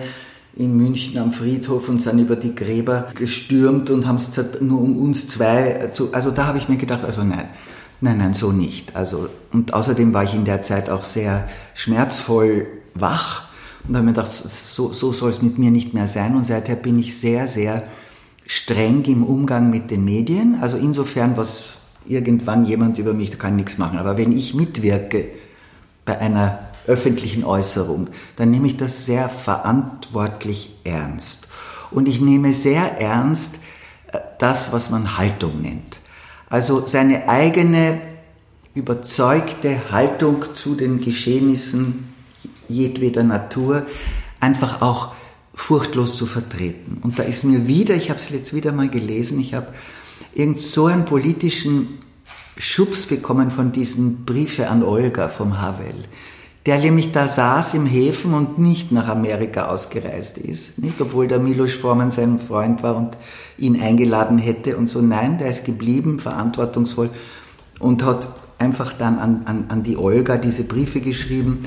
in 0.57 0.77
München 0.77 1.19
am 1.19 1.33
Friedhof 1.33 1.89
und 1.89 2.03
sind 2.03 2.19
über 2.19 2.37
die 2.37 2.55
Gräber 2.55 3.09
gestürmt 3.15 3.91
und 3.91 4.07
haben 4.07 4.17
es 4.17 4.31
nur 4.61 4.81
um 4.81 5.01
uns 5.01 5.29
zwei 5.29 5.91
zu, 5.93 6.13
also 6.13 6.31
da 6.33 6.47
habe 6.47 6.59
ich 6.59 6.69
mir 6.69 6.77
gedacht, 6.77 7.05
also 7.05 7.23
nein, 7.23 7.49
nein, 8.01 8.19
nein, 8.19 8.35
so 8.35 8.51
nicht. 8.53 8.97
Also, 8.97 9.29
und 9.53 9.73
außerdem 9.73 10.13
war 10.13 10.25
ich 10.25 10.35
in 10.35 10.45
der 10.45 10.63
Zeit 10.63 10.91
auch 10.91 11.05
sehr 11.05 11.49
schmerzvoll 11.75 12.67
wach 12.95 13.48
und 13.89 13.95
da 13.95 14.01
habe 14.01 14.07
mir 14.07 14.13
gedacht, 14.13 14.31
so, 14.31 14.93
so 14.93 15.13
soll 15.13 15.31
es 15.31 15.41
mit 15.41 15.57
mir 15.57 15.71
nicht 15.71 15.95
mehr 15.95 16.07
sein. 16.07 16.37
Und 16.37 16.45
seither 16.45 16.77
bin 16.77 16.99
ich 16.99 17.19
sehr, 17.19 17.49
sehr 17.49 17.85
streng 18.47 19.03
im 19.05 19.25
Umgang 19.25 19.71
mit 19.71 19.91
den 19.91 20.05
Medien. 20.05 20.59
Also 20.61 20.77
insofern, 20.77 21.39
was 21.39 21.77
irgendwann 22.07 22.67
jemand 22.67 22.99
über 22.99 23.15
mich, 23.15 23.31
da 23.31 23.39
kann 23.39 23.57
nichts 23.57 23.79
machen. 23.79 23.99
Aber 23.99 24.19
wenn 24.19 24.31
ich 24.37 24.53
mitwirke 24.53 25.29
bei 26.05 26.19
einer 26.19 26.69
öffentlichen 26.87 27.45
Äußerung, 27.45 28.09
dann 28.37 28.51
nehme 28.51 28.67
ich 28.67 28.77
das 28.77 29.07
sehr 29.07 29.31
verantwortlich 29.31 30.77
ernst. 30.85 31.49
Und 31.91 32.09
ich 32.09 32.21
nehme 32.21 32.53
sehr 32.53 33.01
ernst 33.01 33.55
äh, 34.13 34.19
das, 34.39 34.71
was 34.71 34.91
man 34.91 35.17
Haltung 35.17 35.63
nennt. 35.63 36.01
Also 36.51 36.87
seine 36.87 37.31
eigene 37.31 38.03
überzeugte 38.75 39.91
Haltung 39.91 40.45
zu 40.55 40.75
den 40.75 41.01
Geschehnissen 41.01 42.08
jedweder 42.69 43.23
Natur 43.23 43.87
einfach 44.41 44.83
auch 44.83 45.13
furchtlos 45.55 46.17
zu 46.17 46.27
vertreten. 46.27 46.99
Und 47.03 47.19
da 47.19 47.25
ist 47.25 47.45
mir 47.45 47.67
wieder, 47.67 47.95
ich 47.95 48.11
habe 48.11 48.21
es 48.21 48.31
jetzt 48.31 48.55
wieder 48.55 48.73
mal 48.73 48.89
gelesen, 48.89 49.41
ich 49.41 49.55
habe 49.55 49.69
irgend 50.35 50.61
so 50.61 50.87
einen 50.87 51.05
politischen 51.05 51.99
Schubs 52.57 53.07
bekommen 53.07 53.51
von 53.51 53.73
diesen 53.73 54.25
Briefe 54.25 54.69
an 54.69 54.83
Olga 54.83 55.29
vom 55.29 55.61
Havel, 55.61 55.95
der 56.67 56.79
nämlich 56.79 57.13
da 57.13 57.27
saß 57.27 57.75
im 57.75 57.87
Häfen 57.87 58.35
und 58.35 58.59
nicht 58.59 58.93
nach 58.93 59.09
Amerika 59.09 59.69
ausgereist 59.69 60.39
ist, 60.39 60.79
nicht, 60.79 61.01
obwohl 61.01 61.27
der 61.27 61.39
Milos 61.39 61.73
Forman 61.73 62.11
sein 62.11 62.39
Freund 62.39 62.83
war 62.83 62.97
und 62.97 63.17
ihn 63.59 63.81
eingeladen 63.81 64.39
hätte 64.39 64.77
und 64.77 64.87
so. 64.87 65.01
Nein, 65.01 65.39
der 65.39 65.51
ist 65.51 65.65
geblieben, 65.65 66.19
verantwortungsvoll 66.19 67.11
und 67.79 68.05
hat 68.05 68.29
einfach 68.59 68.93
dann 68.93 69.19
an, 69.19 69.43
an, 69.47 69.65
an 69.69 69.83
die 69.83 69.97
Olga 69.97 70.37
diese 70.37 70.65
Briefe 70.65 71.01
geschrieben, 71.01 71.65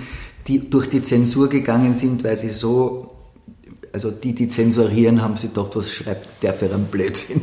die 0.47 0.69
durch 0.69 0.89
die 0.89 1.03
Zensur 1.03 1.49
gegangen 1.49 1.95
sind, 1.95 2.23
weil 2.23 2.37
sie 2.37 2.49
so, 2.49 3.13
also 3.93 4.11
die, 4.11 4.33
die 4.33 4.47
zensurieren, 4.47 5.21
haben 5.21 5.37
sie 5.37 5.49
doch, 5.49 5.75
was 5.75 5.91
schreibt 5.91 6.43
der 6.43 6.53
für 6.53 6.73
einen 6.73 6.85
Blödsinn. 6.85 7.41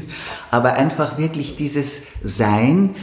Aber 0.51 0.75
einfach 0.75 1.19
wirklich 1.19 1.57
dieses 1.57 2.03
Sein 2.23 2.95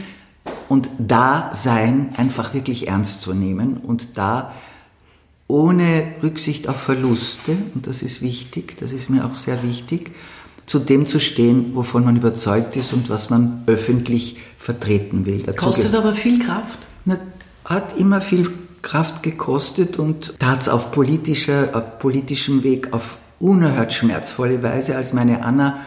und 0.68 0.90
Dasein 0.98 2.10
einfach 2.16 2.54
wirklich 2.54 2.88
ernst 2.88 3.22
zu 3.22 3.34
nehmen 3.34 3.78
und 3.78 4.16
da 4.18 4.52
ohne 5.48 6.14
Rücksicht 6.22 6.68
auf 6.68 6.76
Verluste, 6.76 7.56
und 7.74 7.86
das 7.86 8.02
ist 8.02 8.20
wichtig, 8.20 8.76
das 8.78 8.92
ist 8.92 9.10
mir 9.10 9.24
auch 9.24 9.34
sehr 9.34 9.62
wichtig, 9.62 10.12
zu 10.66 10.80
dem 10.80 11.06
zu 11.06 11.20
stehen, 11.20 11.76
wovon 11.76 12.04
man 12.04 12.16
überzeugt 12.16 12.76
ist 12.76 12.92
und 12.92 13.08
was 13.08 13.30
man 13.30 13.62
öffentlich 13.66 14.38
vertreten 14.58 15.24
will. 15.24 15.44
Dazu 15.44 15.66
Kostet 15.66 15.94
aber 15.94 16.14
viel 16.14 16.40
Kraft. 16.40 16.80
Hat 17.64 17.96
immer 17.96 18.20
viel 18.20 18.50
Kraft 18.86 19.24
gekostet 19.24 19.98
und 19.98 20.38
tat 20.38 20.62
es 20.62 20.68
auf, 20.68 20.92
politischer, 20.92 21.70
auf 21.72 21.98
politischem 21.98 22.62
Weg 22.62 22.92
auf 22.92 23.16
unerhört 23.40 23.92
schmerzvolle 23.92 24.62
Weise, 24.62 24.94
als 24.94 25.12
meine 25.12 25.44
Anna 25.44 25.80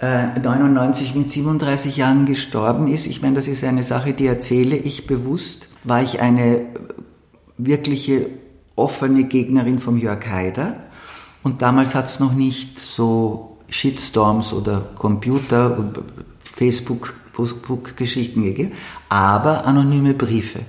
äh, 0.00 0.38
99 0.38 1.16
mit 1.16 1.32
37 1.32 1.96
Jahren 1.96 2.24
gestorben 2.24 2.86
ist. 2.86 3.08
Ich 3.08 3.22
meine, 3.22 3.34
das 3.34 3.48
ist 3.48 3.64
eine 3.64 3.82
Sache, 3.82 4.12
die 4.12 4.26
erzähle 4.26 4.76
ich 4.76 5.08
bewusst. 5.08 5.66
War 5.82 6.00
ich 6.00 6.20
eine 6.20 6.66
wirkliche 7.58 8.26
offene 8.76 9.24
Gegnerin 9.24 9.80
vom 9.80 9.98
Jörg 9.98 10.24
Haider 10.24 10.76
und 11.42 11.60
damals 11.60 11.96
hat 11.96 12.04
es 12.04 12.20
noch 12.20 12.34
nicht 12.34 12.78
so 12.78 13.58
Shitstorms 13.68 14.52
oder 14.52 14.90
Computer 14.94 15.76
und 15.76 16.00
Facebook-Geschichten 16.38 18.44
gegeben, 18.44 18.74
aber 19.08 19.66
anonyme 19.66 20.14
Briefe. 20.14 20.60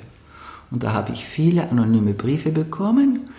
Und 0.73 0.81
da 0.81 0.91
habe 0.91 1.13
ich 1.13 1.23
viele 1.23 1.69
anonyme 1.69 2.15
Briefe 2.15 2.51
bekommen, 2.51 3.29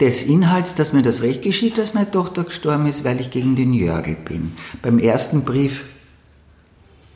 des 0.00 0.22
Inhalts, 0.22 0.74
dass 0.74 0.94
mir 0.94 1.02
das 1.02 1.20
Recht 1.20 1.42
geschieht, 1.42 1.76
dass 1.76 1.92
meine 1.92 2.10
Tochter 2.10 2.42
gestorben 2.42 2.86
ist, 2.86 3.04
weil 3.04 3.20
ich 3.20 3.30
gegen 3.30 3.54
den 3.54 3.74
Jörgel 3.74 4.16
bin. 4.16 4.52
Beim 4.80 4.98
ersten 4.98 5.42
Brief 5.44 5.84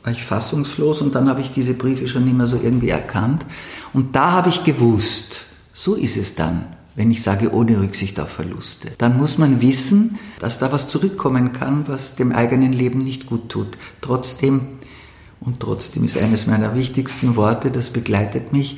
war 0.03 0.13
ich 0.13 0.23
fassungslos 0.23 1.01
und 1.01 1.15
dann 1.15 1.27
habe 1.27 1.41
ich 1.41 1.51
diese 1.51 1.73
Briefe 1.73 2.07
schon 2.07 2.29
immer 2.29 2.45
so 2.45 2.59
irgendwie 2.61 2.89
erkannt. 2.89 3.43
Und 3.91 4.15
da 4.15 4.33
habe 4.33 4.49
ich 4.49 4.63
gewusst, 4.63 5.45
so 5.73 5.95
ist 5.95 6.15
es 6.15 6.35
dann, 6.35 6.67
wenn 6.95 7.09
ich 7.09 7.23
sage 7.23 7.51
ohne 7.51 7.81
Rücksicht 7.81 8.19
auf 8.19 8.29
Verluste. 8.29 8.91
Dann 8.99 9.17
muss 9.17 9.39
man 9.39 9.61
wissen, 9.61 10.19
dass 10.37 10.59
da 10.59 10.71
was 10.71 10.87
zurückkommen 10.89 11.53
kann, 11.53 11.87
was 11.87 12.15
dem 12.15 12.33
eigenen 12.33 12.71
Leben 12.71 12.99
nicht 12.99 13.25
gut 13.25 13.49
tut. 13.49 13.79
Trotzdem, 13.99 14.61
und 15.41 15.59
trotzdem 15.59 16.05
ist 16.05 16.19
eines 16.19 16.45
meiner 16.45 16.75
wichtigsten 16.75 17.35
Worte, 17.35 17.71
das 17.71 17.89
begleitet 17.89 18.53
mich, 18.53 18.77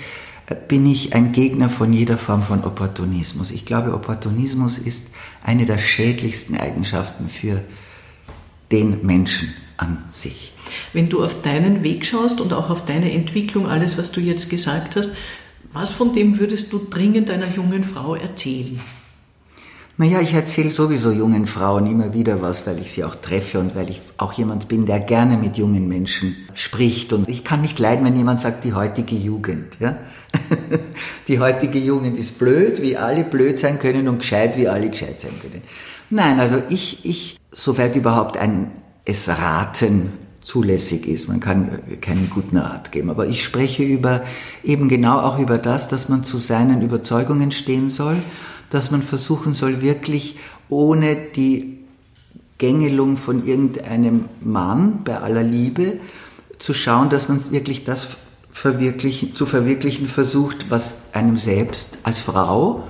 bin 0.55 0.85
ich 0.85 1.13
ein 1.13 1.31
Gegner 1.31 1.69
von 1.69 1.93
jeder 1.93 2.17
Form 2.17 2.43
von 2.43 2.63
Opportunismus. 2.63 3.51
Ich 3.51 3.65
glaube, 3.65 3.93
Opportunismus 3.93 4.79
ist 4.79 5.11
eine 5.43 5.65
der 5.65 5.77
schädlichsten 5.77 6.55
Eigenschaften 6.57 7.27
für 7.27 7.61
den 8.71 9.05
Menschen 9.05 9.53
an 9.77 10.03
sich. 10.09 10.53
Wenn 10.93 11.09
du 11.09 11.23
auf 11.23 11.41
deinen 11.41 11.83
Weg 11.83 12.05
schaust 12.05 12.39
und 12.39 12.53
auch 12.53 12.69
auf 12.69 12.85
deine 12.85 13.11
Entwicklung, 13.11 13.67
alles, 13.67 13.97
was 13.97 14.11
du 14.11 14.21
jetzt 14.21 14.49
gesagt 14.49 14.95
hast, 14.95 15.11
was 15.73 15.89
von 15.89 16.13
dem 16.13 16.39
würdest 16.39 16.71
du 16.73 16.79
dringend 16.89 17.29
einer 17.29 17.47
jungen 17.55 17.83
Frau 17.83 18.15
erzählen? 18.15 18.79
Naja, 20.01 20.19
ich 20.19 20.33
erzähle 20.33 20.71
sowieso 20.71 21.11
jungen 21.11 21.45
Frauen 21.45 21.85
immer 21.85 22.11
wieder 22.11 22.41
was, 22.41 22.65
weil 22.65 22.79
ich 22.79 22.91
sie 22.91 23.03
auch 23.03 23.13
treffe 23.13 23.59
und 23.59 23.75
weil 23.75 23.87
ich 23.91 24.01
auch 24.17 24.33
jemand 24.33 24.67
bin, 24.67 24.87
der 24.87 24.99
gerne 24.99 25.37
mit 25.37 25.59
jungen 25.59 25.87
Menschen 25.87 26.35
spricht. 26.55 27.13
Und 27.13 27.29
ich 27.29 27.43
kann 27.43 27.61
nicht 27.61 27.77
leiden, 27.77 28.03
wenn 28.03 28.15
jemand 28.15 28.39
sagt, 28.39 28.63
die 28.63 28.73
heutige 28.73 29.15
Jugend. 29.15 29.77
Ja? 29.79 29.97
die 31.27 31.39
heutige 31.39 31.77
Jugend 31.77 32.17
ist 32.17 32.39
blöd, 32.39 32.81
wie 32.81 32.97
alle 32.97 33.23
blöd 33.23 33.59
sein 33.59 33.77
können 33.77 34.07
und 34.07 34.17
gescheit, 34.17 34.57
wie 34.57 34.67
alle 34.67 34.89
gescheit 34.89 35.21
sein 35.21 35.39
können. 35.39 35.61
Nein, 36.09 36.39
also 36.39 36.63
ich, 36.69 37.05
ich, 37.05 37.37
soweit 37.51 37.95
überhaupt 37.95 38.37
ein, 38.37 38.71
es 39.05 39.29
raten 39.29 40.13
zulässig 40.41 41.07
ist. 41.07 41.27
Man 41.27 41.39
kann 41.39 41.77
keinen 42.01 42.31
guten 42.31 42.57
Rat 42.57 42.91
geben. 42.91 43.11
Aber 43.11 43.27
ich 43.27 43.43
spreche 43.43 43.83
über, 43.83 44.23
eben 44.63 44.89
genau 44.89 45.19
auch 45.19 45.37
über 45.37 45.59
das, 45.59 45.89
dass 45.89 46.09
man 46.09 46.23
zu 46.23 46.39
seinen 46.39 46.81
Überzeugungen 46.81 47.51
stehen 47.51 47.91
soll 47.91 48.17
dass 48.71 48.89
man 48.89 49.03
versuchen 49.03 49.53
soll, 49.53 49.81
wirklich 49.81 50.37
ohne 50.69 51.15
die 51.15 51.77
Gängelung 52.57 53.17
von 53.17 53.45
irgendeinem 53.45 54.25
Mann 54.39 55.03
bei 55.03 55.17
aller 55.19 55.43
Liebe 55.43 55.97
zu 56.57 56.73
schauen, 56.73 57.09
dass 57.09 57.27
man 57.27 57.39
wirklich 57.51 57.83
das 57.83 58.17
verwirklichen, 58.49 59.35
zu 59.35 59.45
verwirklichen 59.45 60.07
versucht, 60.07 60.69
was 60.69 60.95
einem 61.13 61.37
selbst 61.37 61.97
als 62.03 62.19
Frau, 62.19 62.83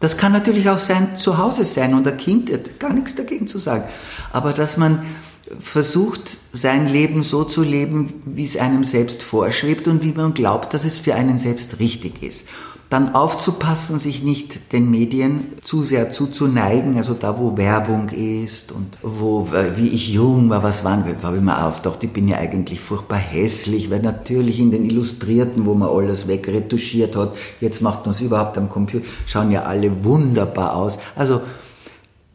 das 0.00 0.16
kann 0.16 0.32
natürlich 0.32 0.70
auch 0.70 0.78
sein 0.78 1.18
Zuhause 1.18 1.64
sein 1.64 1.94
und 1.94 2.06
ein 2.06 2.16
Kind, 2.16 2.50
gar 2.78 2.92
nichts 2.92 3.16
dagegen 3.16 3.48
zu 3.48 3.58
sagen, 3.58 3.84
aber 4.32 4.52
dass 4.52 4.76
man 4.76 5.04
versucht, 5.60 6.38
sein 6.52 6.86
Leben 6.86 7.22
so 7.22 7.42
zu 7.42 7.62
leben, 7.62 8.22
wie 8.24 8.44
es 8.44 8.56
einem 8.56 8.84
selbst 8.84 9.22
vorschwebt 9.22 9.88
und 9.88 10.02
wie 10.02 10.12
man 10.12 10.34
glaubt, 10.34 10.74
dass 10.74 10.84
es 10.84 10.98
für 10.98 11.14
einen 11.14 11.38
selbst 11.38 11.80
richtig 11.80 12.22
ist 12.22 12.46
dann 12.90 13.14
aufzupassen, 13.14 13.98
sich 13.98 14.22
nicht 14.22 14.72
den 14.72 14.90
Medien 14.90 15.52
zu 15.62 15.84
sehr 15.84 16.10
zuzuneigen, 16.10 16.96
also 16.96 17.12
da, 17.12 17.38
wo 17.38 17.58
Werbung 17.58 18.08
ist 18.08 18.72
und 18.72 18.98
wo, 19.02 19.46
äh, 19.52 19.76
wie 19.76 19.88
ich 19.88 20.08
jung 20.08 20.48
war, 20.48 20.62
was 20.62 20.84
waren 20.84 21.04
wir, 21.04 21.14
habe 21.22 21.36
ich 21.36 21.42
mir 21.42 21.66
aufgedacht, 21.66 22.02
ich 22.02 22.12
bin 22.12 22.28
ja 22.28 22.38
eigentlich 22.38 22.80
furchtbar 22.80 23.18
hässlich, 23.18 23.90
weil 23.90 24.00
natürlich 24.00 24.58
in 24.58 24.70
den 24.70 24.86
Illustrierten, 24.86 25.66
wo 25.66 25.74
man 25.74 25.90
alles 25.90 26.28
wegretuschiert 26.28 27.14
hat, 27.14 27.36
jetzt 27.60 27.82
macht 27.82 28.06
man 28.06 28.14
es 28.14 28.20
überhaupt 28.20 28.56
am 28.56 28.70
Computer, 28.70 29.06
schauen 29.26 29.50
ja 29.50 29.64
alle 29.64 30.04
wunderbar 30.04 30.74
aus. 30.74 30.98
Also, 31.14 31.42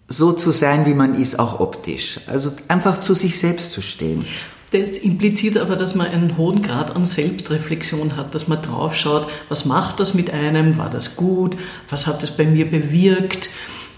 so 0.07 0.33
zu 0.33 0.51
sein, 0.51 0.85
wie 0.85 0.93
man 0.93 1.19
ist, 1.19 1.39
auch 1.39 1.59
optisch. 1.59 2.19
Also 2.27 2.51
einfach 2.67 3.01
zu 3.01 3.15
sich 3.15 3.39
selbst 3.39 3.73
zu 3.73 3.81
stehen. 3.81 4.25
Das 4.73 4.97
impliziert 4.97 5.59
aber, 5.59 5.75
dass 5.75 5.93
man 5.93 6.07
einen 6.07 6.35
hohen 6.35 6.63
Grad 6.63 6.95
an 6.95 7.05
Selbstreflexion 7.05 8.17
hat, 8.17 8.33
dass 8.33 8.47
man 8.47 8.59
draufschaut, 8.59 9.27
was 9.47 9.65
macht 9.65 9.99
das 9.99 10.15
mit 10.15 10.33
einem, 10.33 10.79
war 10.79 10.89
das 10.89 11.15
gut, 11.15 11.55
was 11.91 12.07
hat 12.07 12.23
das 12.23 12.35
bei 12.35 12.45
mir 12.45 12.67
bewirkt. 12.67 13.51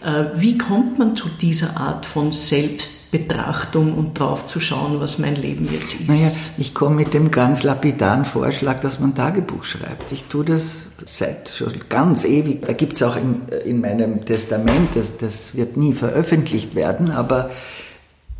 Äh, 0.03 0.25
wie 0.35 0.57
kommt 0.57 0.99
man 0.99 1.15
zu 1.15 1.29
dieser 1.29 1.77
Art 1.77 2.05
von 2.05 2.33
Selbstbetrachtung 2.33 3.97
und 3.97 4.19
drauf 4.19 4.47
zu 4.47 4.59
schauen, 4.59 4.99
was 4.99 5.17
mein 5.17 5.37
Leben 5.37 5.65
jetzt 5.71 5.93
ist? 5.93 6.09
Naja, 6.09 6.29
ich 6.57 6.73
komme 6.73 6.97
mit 6.97 7.13
dem 7.13 7.31
ganz 7.31 7.63
lapidaren 7.63 8.25
Vorschlag, 8.25 8.81
dass 8.81 8.99
man 8.99 9.15
Tagebuch 9.15 9.63
schreibt. 9.63 10.11
Ich 10.11 10.25
tue 10.25 10.43
das 10.43 10.81
seit 11.05 11.47
schon 11.47 11.73
ganz 11.87 12.25
ewig. 12.25 12.63
Da 12.65 12.73
gibt 12.73 12.93
es 12.93 13.03
auch 13.03 13.15
in, 13.15 13.43
in 13.63 13.79
meinem 13.79 14.25
Testament, 14.25 14.89
das, 14.95 15.15
das 15.15 15.55
wird 15.55 15.77
nie 15.77 15.93
veröffentlicht 15.93 16.75
werden, 16.75 17.11
aber 17.11 17.49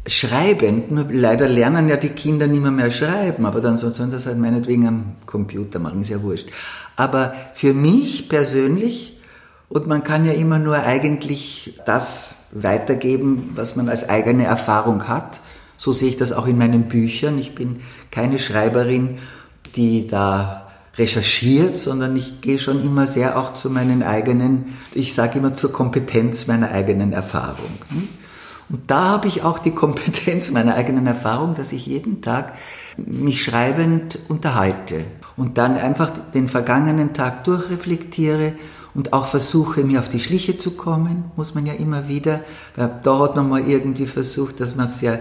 schreibend, 0.08 0.92
nur 0.92 1.06
leider 1.10 1.48
lernen 1.48 1.90
ja 1.90 1.98
die 1.98 2.10
Kinder 2.10 2.48
nicht 2.48 2.62
mehr, 2.62 2.72
mehr 2.72 2.92
schreiben, 2.92 3.46
aber 3.46 3.62
dann 3.62 3.78
sollen 3.78 4.12
das 4.12 4.26
halt 4.26 4.38
meinetwegen 4.38 4.88
am 4.88 5.04
Computer 5.26 5.80
machen, 5.80 6.02
ist 6.02 6.10
ja 6.10 6.22
wurscht. 6.22 6.50
Aber 6.96 7.34
für 7.54 7.74
mich 7.74 8.30
persönlich, 8.30 9.20
und 9.68 9.88
man 9.88 10.04
kann 10.04 10.26
ja 10.26 10.34
immer 10.34 10.60
nur 10.60 10.78
eigentlich 10.78 11.80
das 11.86 12.36
weitergeben, 12.52 13.52
was 13.56 13.76
man 13.76 13.90
als 13.90 14.08
eigene 14.08 14.46
Erfahrung 14.46 15.08
hat, 15.08 15.40
so 15.78 15.92
sehe 15.92 16.10
ich 16.10 16.18
das 16.18 16.32
auch 16.32 16.48
in 16.48 16.58
meinen 16.58 16.84
Büchern. 16.84 17.38
Ich 17.38 17.56
bin 17.56 17.82
keine 18.12 18.40
Schreiberin, 18.40 19.18
die 19.76 20.08
da 20.08 20.72
recherchiert, 20.98 21.78
sondern 21.78 22.16
ich 22.16 22.40
gehe 22.40 22.60
schon 22.60 22.86
immer 22.86 23.08
sehr 23.08 23.38
auch 23.38 23.54
zu 23.54 23.70
meinen 23.70 24.02
eigenen, 24.02 24.76
ich 24.94 25.14
sage 25.14 25.40
immer 25.40 25.54
zur 25.54 25.74
Kompetenz 25.74 26.48
meiner 26.48 26.72
eigenen 26.72 27.12
Erfahrung. 27.12 27.72
Und 28.70 28.90
da 28.90 29.06
habe 29.06 29.28
ich 29.28 29.44
auch 29.44 29.60
die 29.60 29.72
Kompetenz 29.72 30.52
meiner 30.52 30.76
eigenen 30.76 31.08
Erfahrung, 31.08 31.56
dass 31.56 31.72
ich 31.72 31.86
jeden 31.86 32.22
Tag 32.22 32.54
mich 32.98 33.44
schreibend 33.44 34.20
unterhalte 34.28 35.04
und 35.38 35.58
dann 35.58 35.78
einfach 35.78 36.12
den 36.34 36.48
vergangenen 36.48 37.14
Tag 37.14 37.44
durchreflektiere 37.44 38.54
und 38.96 39.12
auch 39.12 39.28
versuche, 39.28 39.84
mir 39.84 40.00
auf 40.00 40.10
die 40.10 40.22
Schliche 40.22 40.58
zu 40.58 40.72
kommen, 40.72 41.26
muss 41.36 41.54
man 41.54 41.66
ja 41.66 41.74
immer 41.74 42.08
wieder. 42.08 42.40
Da 42.76 43.20
hat 43.20 43.36
man 43.36 43.50
mal 43.50 43.68
irgendwie 43.68 44.08
versucht, 44.08 44.62
dass 44.62 44.76
man 44.76 44.90
ja, 45.02 45.20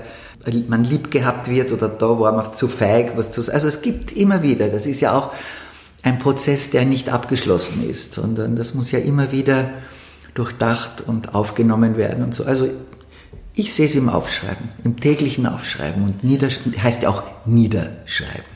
man 0.69 0.85
lieb 0.85 1.11
gehabt 1.11 1.51
wird 1.51 1.73
oder 1.73 1.89
da 1.89 2.19
war 2.21 2.33
man 2.33 2.53
zu 2.55 2.69
feig, 2.69 3.17
was 3.17 3.33
zu 3.33 3.53
Also 3.53 3.67
es 3.67 3.83
gibt 3.83 4.13
immer 4.13 4.43
wieder, 4.43 4.69
das 4.69 4.87
ist 4.87 5.01
ja 5.01 5.13
auch 5.13 5.33
ein 6.03 6.19
Prozess, 6.19 6.71
der 6.71 6.85
nicht 6.85 7.11
abgeschlossen 7.11 7.89
ist, 7.89 8.15
sondern 8.15 8.55
das 8.55 8.75
muss 8.75 8.93
ja 8.93 9.01
immer 9.01 9.33
wieder 9.33 9.71
durchdacht 10.35 11.03
und 11.07 11.35
aufgenommen 11.35 11.97
werden 11.97 12.23
und 12.23 12.35
so. 12.35 12.45
Also 12.45 12.69
ich 13.55 13.73
sehe 13.73 13.87
es 13.87 13.95
im 13.95 14.09
Aufschreiben, 14.09 14.69
im 14.83 14.99
täglichen 14.99 15.47
Aufschreiben 15.47 16.03
und 16.03 16.25
niederschreiben, 16.25 16.83
heißt 16.83 17.03
ja 17.05 17.11
auch 17.11 17.23
niederschreiben. 17.47 18.54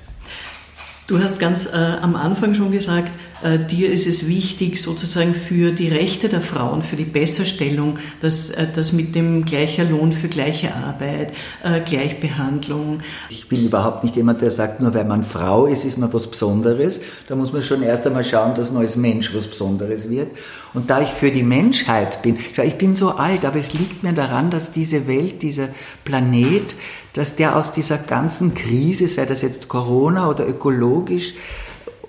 Du 1.08 1.18
hast 1.22 1.38
ganz 1.38 1.64
äh, 1.64 1.74
am 1.74 2.16
Anfang 2.16 2.52
schon 2.54 2.70
gesagt, 2.70 3.10
äh, 3.42 3.58
dir 3.58 3.90
ist 3.90 4.06
es 4.06 4.28
wichtig, 4.28 4.82
sozusagen 4.82 5.32
für 5.32 5.72
die 5.72 5.88
Rechte 5.88 6.28
der 6.28 6.42
Frauen, 6.42 6.82
für 6.82 6.96
die 6.96 7.04
Besserstellung, 7.04 7.98
dass 8.20 8.50
äh, 8.50 8.66
das 8.76 8.92
mit 8.92 9.14
dem 9.14 9.46
gleicher 9.46 9.84
Lohn 9.84 10.12
für 10.12 10.28
gleiche 10.28 10.74
Arbeit, 10.74 11.32
äh, 11.64 11.80
Gleichbehandlung. 11.80 13.00
Ich 13.30 13.48
bin 13.48 13.64
überhaupt 13.64 14.04
nicht 14.04 14.16
jemand, 14.16 14.42
der 14.42 14.50
sagt, 14.50 14.80
nur 14.80 14.92
weil 14.92 15.06
man 15.06 15.24
Frau 15.24 15.64
ist, 15.64 15.86
ist 15.86 15.96
man 15.96 16.12
was 16.12 16.26
Besonderes. 16.26 17.00
Da 17.26 17.36
muss 17.36 17.54
man 17.54 17.62
schon 17.62 17.82
erst 17.82 18.06
einmal 18.06 18.24
schauen, 18.24 18.54
dass 18.54 18.70
man 18.70 18.82
als 18.82 18.96
Mensch 18.96 19.34
was 19.34 19.46
Besonderes 19.46 20.10
wird. 20.10 20.28
Und 20.74 20.90
da 20.90 21.00
ich 21.00 21.08
für 21.08 21.30
die 21.30 21.42
Menschheit 21.42 22.20
bin, 22.20 22.36
schau, 22.52 22.64
ich 22.64 22.74
bin 22.74 22.94
so 22.94 23.12
alt, 23.12 23.46
aber 23.46 23.56
es 23.56 23.72
liegt 23.72 24.02
mir 24.02 24.12
daran, 24.12 24.50
dass 24.50 24.72
diese 24.72 25.08
Welt, 25.08 25.40
dieser 25.40 25.70
Planet, 26.04 26.76
dass 27.18 27.34
der 27.34 27.56
aus 27.56 27.72
dieser 27.72 27.98
ganzen 27.98 28.54
Krise, 28.54 29.08
sei 29.08 29.26
das 29.26 29.42
jetzt 29.42 29.66
Corona 29.66 30.28
oder 30.28 30.46
ökologisch, 30.48 31.34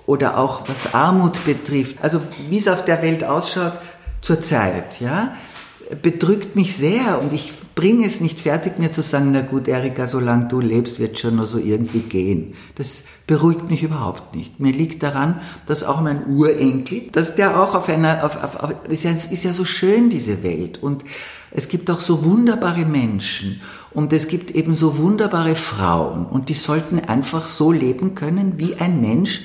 oder 0.05 0.37
auch 0.37 0.69
was 0.69 0.93
Armut 0.93 1.45
betrifft, 1.45 1.97
also 2.01 2.21
wie 2.47 2.57
es 2.57 2.67
auf 2.67 2.85
der 2.85 3.01
Welt 3.01 3.23
ausschaut 3.23 3.73
zurzeit, 4.21 4.99
ja, 4.99 5.35
bedrückt 6.03 6.55
mich 6.55 6.75
sehr 6.75 7.19
und 7.19 7.33
ich 7.33 7.51
bringe 7.73 8.05
es 8.05 8.21
nicht 8.21 8.39
fertig, 8.39 8.77
mir 8.77 8.91
zu 8.91 9.01
sagen, 9.01 9.31
na 9.31 9.41
gut, 9.41 9.67
Erika, 9.67 10.05
solange 10.05 10.47
du 10.47 10.59
lebst, 10.59 10.99
wird 10.99 11.17
schon 11.17 11.37
nur 11.37 11.47
so 11.47 11.57
irgendwie 11.57 12.01
gehen. 12.01 12.53
Das 12.75 13.01
beruhigt 13.25 13.69
mich 13.69 13.81
überhaupt 13.81 14.35
nicht. 14.35 14.59
Mir 14.59 14.73
liegt 14.73 15.01
daran, 15.01 15.41
dass 15.65 15.83
auch 15.83 16.01
mein 16.01 16.25
Urenkel, 16.27 17.09
dass 17.11 17.35
der 17.35 17.59
auch 17.59 17.73
auf 17.73 17.89
einer, 17.89 18.23
auf, 18.25 18.43
auf, 18.43 18.55
auf 18.57 18.73
ist, 18.89 19.05
ja, 19.05 19.11
ist 19.11 19.43
ja 19.43 19.53
so 19.53 19.65
schön, 19.65 20.09
diese 20.09 20.43
Welt. 20.43 20.77
Und 20.83 21.03
es 21.51 21.67
gibt 21.67 21.89
auch 21.89 21.99
so 21.99 22.23
wunderbare 22.23 22.85
Menschen 22.85 23.61
und 23.91 24.13
es 24.13 24.27
gibt 24.27 24.51
eben 24.51 24.75
so 24.75 24.97
wunderbare 24.97 25.55
Frauen 25.55 26.25
und 26.25 26.49
die 26.49 26.53
sollten 26.53 26.99
einfach 26.99 27.47
so 27.47 27.71
leben 27.71 28.15
können, 28.15 28.53
wie 28.57 28.75
ein 28.75 29.01
Mensch, 29.01 29.41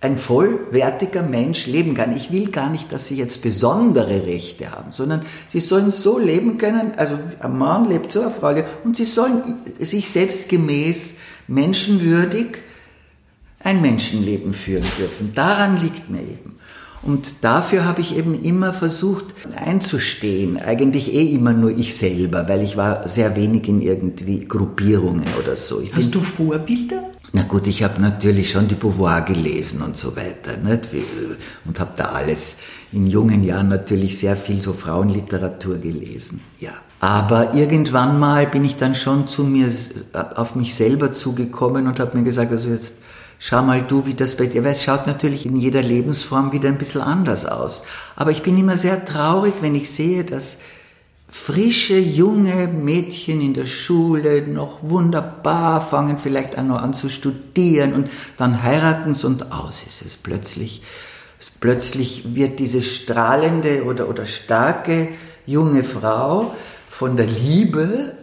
ein 0.00 0.16
vollwertiger 0.16 1.22
Mensch 1.22 1.66
leben 1.66 1.94
kann. 1.94 2.14
Ich 2.14 2.30
will 2.30 2.50
gar 2.50 2.68
nicht, 2.68 2.92
dass 2.92 3.08
sie 3.08 3.16
jetzt 3.16 3.40
besondere 3.40 4.26
Rechte 4.26 4.70
haben, 4.70 4.92
sondern 4.92 5.22
sie 5.48 5.60
sollen 5.60 5.90
so 5.92 6.18
leben 6.18 6.58
können, 6.58 6.92
also 6.96 7.18
ein 7.40 7.56
Mann 7.56 7.88
lebt 7.88 8.12
so, 8.12 8.20
eine 8.20 8.30
Frau 8.30 8.50
lebt, 8.50 8.68
und 8.84 8.98
sie 8.98 9.06
sollen 9.06 9.42
sich 9.80 10.10
selbstgemäß, 10.10 11.16
menschenwürdig 11.48 12.58
ein 13.60 13.80
Menschenleben 13.80 14.52
führen 14.52 14.84
dürfen. 14.98 15.32
Daran 15.34 15.78
liegt 15.78 16.10
mir 16.10 16.20
eben. 16.20 16.53
Und 17.04 17.44
dafür 17.44 17.84
habe 17.84 18.00
ich 18.00 18.16
eben 18.16 18.42
immer 18.42 18.72
versucht 18.72 19.26
einzustehen. 19.56 20.56
Eigentlich 20.56 21.12
eh 21.12 21.34
immer 21.34 21.52
nur 21.52 21.70
ich 21.70 21.96
selber, 21.96 22.48
weil 22.48 22.62
ich 22.62 22.76
war 22.76 23.06
sehr 23.06 23.36
wenig 23.36 23.68
in 23.68 23.82
irgendwie 23.82 24.40
Gruppierungen 24.40 25.24
oder 25.42 25.56
so. 25.56 25.80
Ich 25.80 25.94
Hast 25.94 26.14
du 26.14 26.20
Vorbilder? 26.20 27.10
Na 27.36 27.42
gut, 27.42 27.66
ich 27.66 27.82
habe 27.82 28.00
natürlich 28.00 28.50
schon 28.50 28.68
die 28.68 28.76
Beauvoir 28.76 29.22
gelesen 29.22 29.82
und 29.82 29.96
so 29.96 30.14
weiter 30.16 30.56
nicht? 30.56 30.88
und 31.64 31.80
habe 31.80 31.90
da 31.96 32.04
alles 32.12 32.56
in 32.92 33.08
jungen 33.08 33.42
Jahren 33.42 33.68
natürlich 33.68 34.18
sehr 34.18 34.36
viel 34.36 34.62
so 34.62 34.72
Frauenliteratur 34.72 35.78
gelesen. 35.78 36.40
Ja. 36.60 36.74
Aber 37.00 37.52
irgendwann 37.54 38.18
mal 38.20 38.46
bin 38.46 38.64
ich 38.64 38.76
dann 38.76 38.94
schon 38.94 39.26
zu 39.26 39.42
mir 39.42 39.68
auf 40.36 40.54
mich 40.54 40.74
selber 40.74 41.12
zugekommen 41.12 41.86
und 41.88 41.98
habe 41.98 42.16
mir 42.16 42.24
gesagt, 42.24 42.52
also 42.52 42.70
jetzt 42.70 42.94
schau 43.44 43.62
mal 43.62 43.82
du, 43.82 44.06
wie 44.06 44.14
das 44.14 44.38
bei 44.38 44.46
dir, 44.46 44.64
weil 44.64 44.72
es 44.72 44.82
schaut 44.82 45.06
natürlich 45.06 45.44
in 45.44 45.56
jeder 45.56 45.82
Lebensform 45.82 46.52
wieder 46.52 46.70
ein 46.70 46.78
bisschen 46.78 47.02
anders 47.02 47.44
aus. 47.44 47.84
Aber 48.16 48.30
ich 48.30 48.42
bin 48.42 48.56
immer 48.56 48.78
sehr 48.78 49.04
traurig, 49.04 49.52
wenn 49.60 49.74
ich 49.74 49.90
sehe, 49.90 50.24
dass 50.24 50.60
frische, 51.28 51.98
junge 51.98 52.68
Mädchen 52.68 53.42
in 53.42 53.52
der 53.52 53.66
Schule, 53.66 54.48
noch 54.48 54.78
wunderbar, 54.80 55.82
fangen 55.82 56.16
vielleicht 56.16 56.56
auch 56.56 56.62
noch 56.62 56.80
an 56.80 56.94
zu 56.94 57.10
studieren 57.10 57.92
und 57.92 58.08
dann 58.38 58.62
heiraten 58.62 59.12
sie 59.12 59.26
und 59.26 59.52
aus 59.52 59.82
ist 59.86 60.00
es 60.00 60.16
plötzlich. 60.16 60.82
Plötzlich 61.60 62.34
wird 62.34 62.60
diese 62.60 62.80
strahlende 62.80 63.84
oder, 63.84 64.08
oder 64.08 64.24
starke 64.24 65.08
junge 65.44 65.84
Frau 65.84 66.54
von 66.88 67.18
der 67.18 67.26
Liebe, 67.26 68.14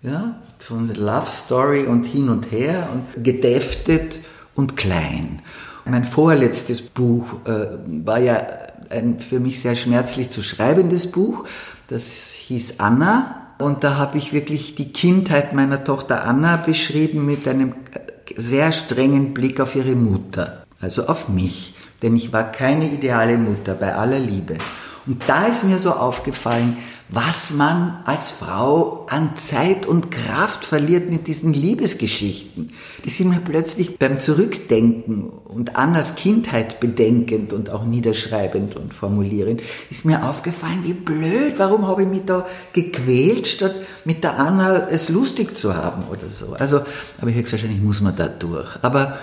ja, 0.00 0.40
von 0.58 0.86
der 0.86 0.96
Love 0.96 1.28
Story 1.28 1.84
und 1.84 2.06
hin 2.06 2.30
und 2.30 2.50
her 2.50 2.88
und 2.90 3.22
gedäftet 3.22 4.20
und 4.54 4.76
klein. 4.76 5.42
Mein 5.84 6.04
vorletztes 6.04 6.80
Buch 6.80 7.26
äh, 7.44 7.66
war 8.04 8.18
ja 8.18 8.46
ein 8.90 9.18
für 9.18 9.40
mich 9.40 9.60
sehr 9.60 9.74
schmerzlich 9.74 10.30
zu 10.30 10.42
schreibendes 10.42 11.10
Buch. 11.10 11.44
Das 11.88 12.30
hieß 12.30 12.78
Anna 12.78 13.54
und 13.58 13.84
da 13.84 13.96
habe 13.96 14.18
ich 14.18 14.32
wirklich 14.32 14.74
die 14.74 14.92
Kindheit 14.92 15.52
meiner 15.52 15.84
Tochter 15.84 16.24
Anna 16.24 16.56
beschrieben 16.56 17.26
mit 17.26 17.48
einem 17.48 17.74
sehr 18.36 18.72
strengen 18.72 19.34
Blick 19.34 19.60
auf 19.60 19.74
ihre 19.74 19.94
Mutter, 19.94 20.64
also 20.80 21.06
auf 21.06 21.28
mich, 21.28 21.74
denn 22.02 22.16
ich 22.16 22.32
war 22.32 22.50
keine 22.50 22.86
ideale 22.86 23.36
Mutter 23.36 23.74
bei 23.74 23.94
aller 23.94 24.18
Liebe. 24.18 24.56
Und 25.06 25.22
da 25.26 25.46
ist 25.46 25.64
mir 25.64 25.78
so 25.78 25.92
aufgefallen, 25.92 26.76
was 27.12 27.52
man 27.52 27.98
als 28.06 28.30
Frau 28.30 29.06
an 29.10 29.36
Zeit 29.36 29.84
und 29.84 30.10
Kraft 30.10 30.64
verliert 30.64 31.10
mit 31.10 31.26
diesen 31.26 31.52
Liebesgeschichten. 31.52 32.70
Die 33.04 33.10
sind 33.10 33.28
mir 33.28 33.40
plötzlich 33.40 33.98
beim 33.98 34.18
Zurückdenken 34.18 35.28
und 35.28 35.76
Annas 35.76 36.14
Kindheit 36.14 36.80
bedenkend 36.80 37.52
und 37.52 37.68
auch 37.68 37.84
niederschreibend 37.84 38.76
und 38.76 38.94
formulierend, 38.94 39.60
ist 39.90 40.06
mir 40.06 40.26
aufgefallen, 40.26 40.84
wie 40.84 40.94
blöd, 40.94 41.58
warum 41.58 41.86
habe 41.86 42.02
ich 42.02 42.08
mich 42.08 42.24
da 42.24 42.46
gequält, 42.72 43.46
statt 43.46 43.74
mit 44.06 44.24
der 44.24 44.38
Anna 44.38 44.88
es 44.88 45.10
lustig 45.10 45.58
zu 45.58 45.76
haben 45.76 46.04
oder 46.10 46.30
so. 46.30 46.54
Also, 46.54 46.80
aber 47.20 47.34
höchstwahrscheinlich 47.34 47.82
muss 47.82 48.00
man 48.00 48.16
da 48.16 48.26
durch. 48.26 48.70
Aber 48.80 49.18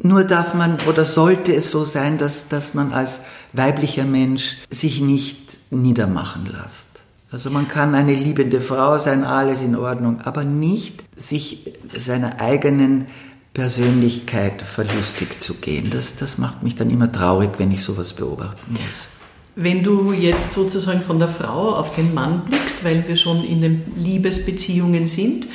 nur 0.00 0.22
darf 0.22 0.54
man 0.54 0.76
oder 0.88 1.04
sollte 1.04 1.52
es 1.52 1.72
so 1.72 1.84
sein, 1.84 2.18
dass, 2.18 2.46
dass 2.46 2.74
man 2.74 2.92
als 2.92 3.22
weiblicher 3.52 4.04
Mensch 4.04 4.58
sich 4.70 5.00
nicht 5.00 5.58
niedermachen 5.72 6.46
lässt. 6.46 6.89
Also 7.32 7.48
man 7.50 7.68
kann 7.68 7.94
eine 7.94 8.12
liebende 8.12 8.60
Frau 8.60 8.98
sein, 8.98 9.22
alles 9.22 9.62
in 9.62 9.76
Ordnung, 9.76 10.20
aber 10.22 10.42
nicht 10.44 11.04
sich 11.16 11.72
seiner 11.96 12.40
eigenen 12.40 13.06
Persönlichkeit 13.54 14.62
verlustig 14.62 15.40
zu 15.40 15.54
gehen. 15.54 15.90
Das, 15.90 16.16
das 16.16 16.38
macht 16.38 16.62
mich 16.62 16.74
dann 16.74 16.90
immer 16.90 17.10
traurig, 17.10 17.50
wenn 17.58 17.70
ich 17.70 17.82
sowas 17.82 18.14
beobachten 18.14 18.72
muss. 18.72 19.08
Wenn 19.54 19.82
du 19.82 20.12
jetzt 20.12 20.52
sozusagen 20.52 21.02
von 21.02 21.18
der 21.18 21.28
Frau 21.28 21.76
auf 21.76 21.94
den 21.94 22.14
Mann 22.14 22.42
blickst, 22.46 22.84
weil 22.84 23.06
wir 23.06 23.16
schon 23.16 23.44
in 23.44 23.60
den 23.60 23.82
Liebesbeziehungen 23.96 25.06
sind, 25.06 25.48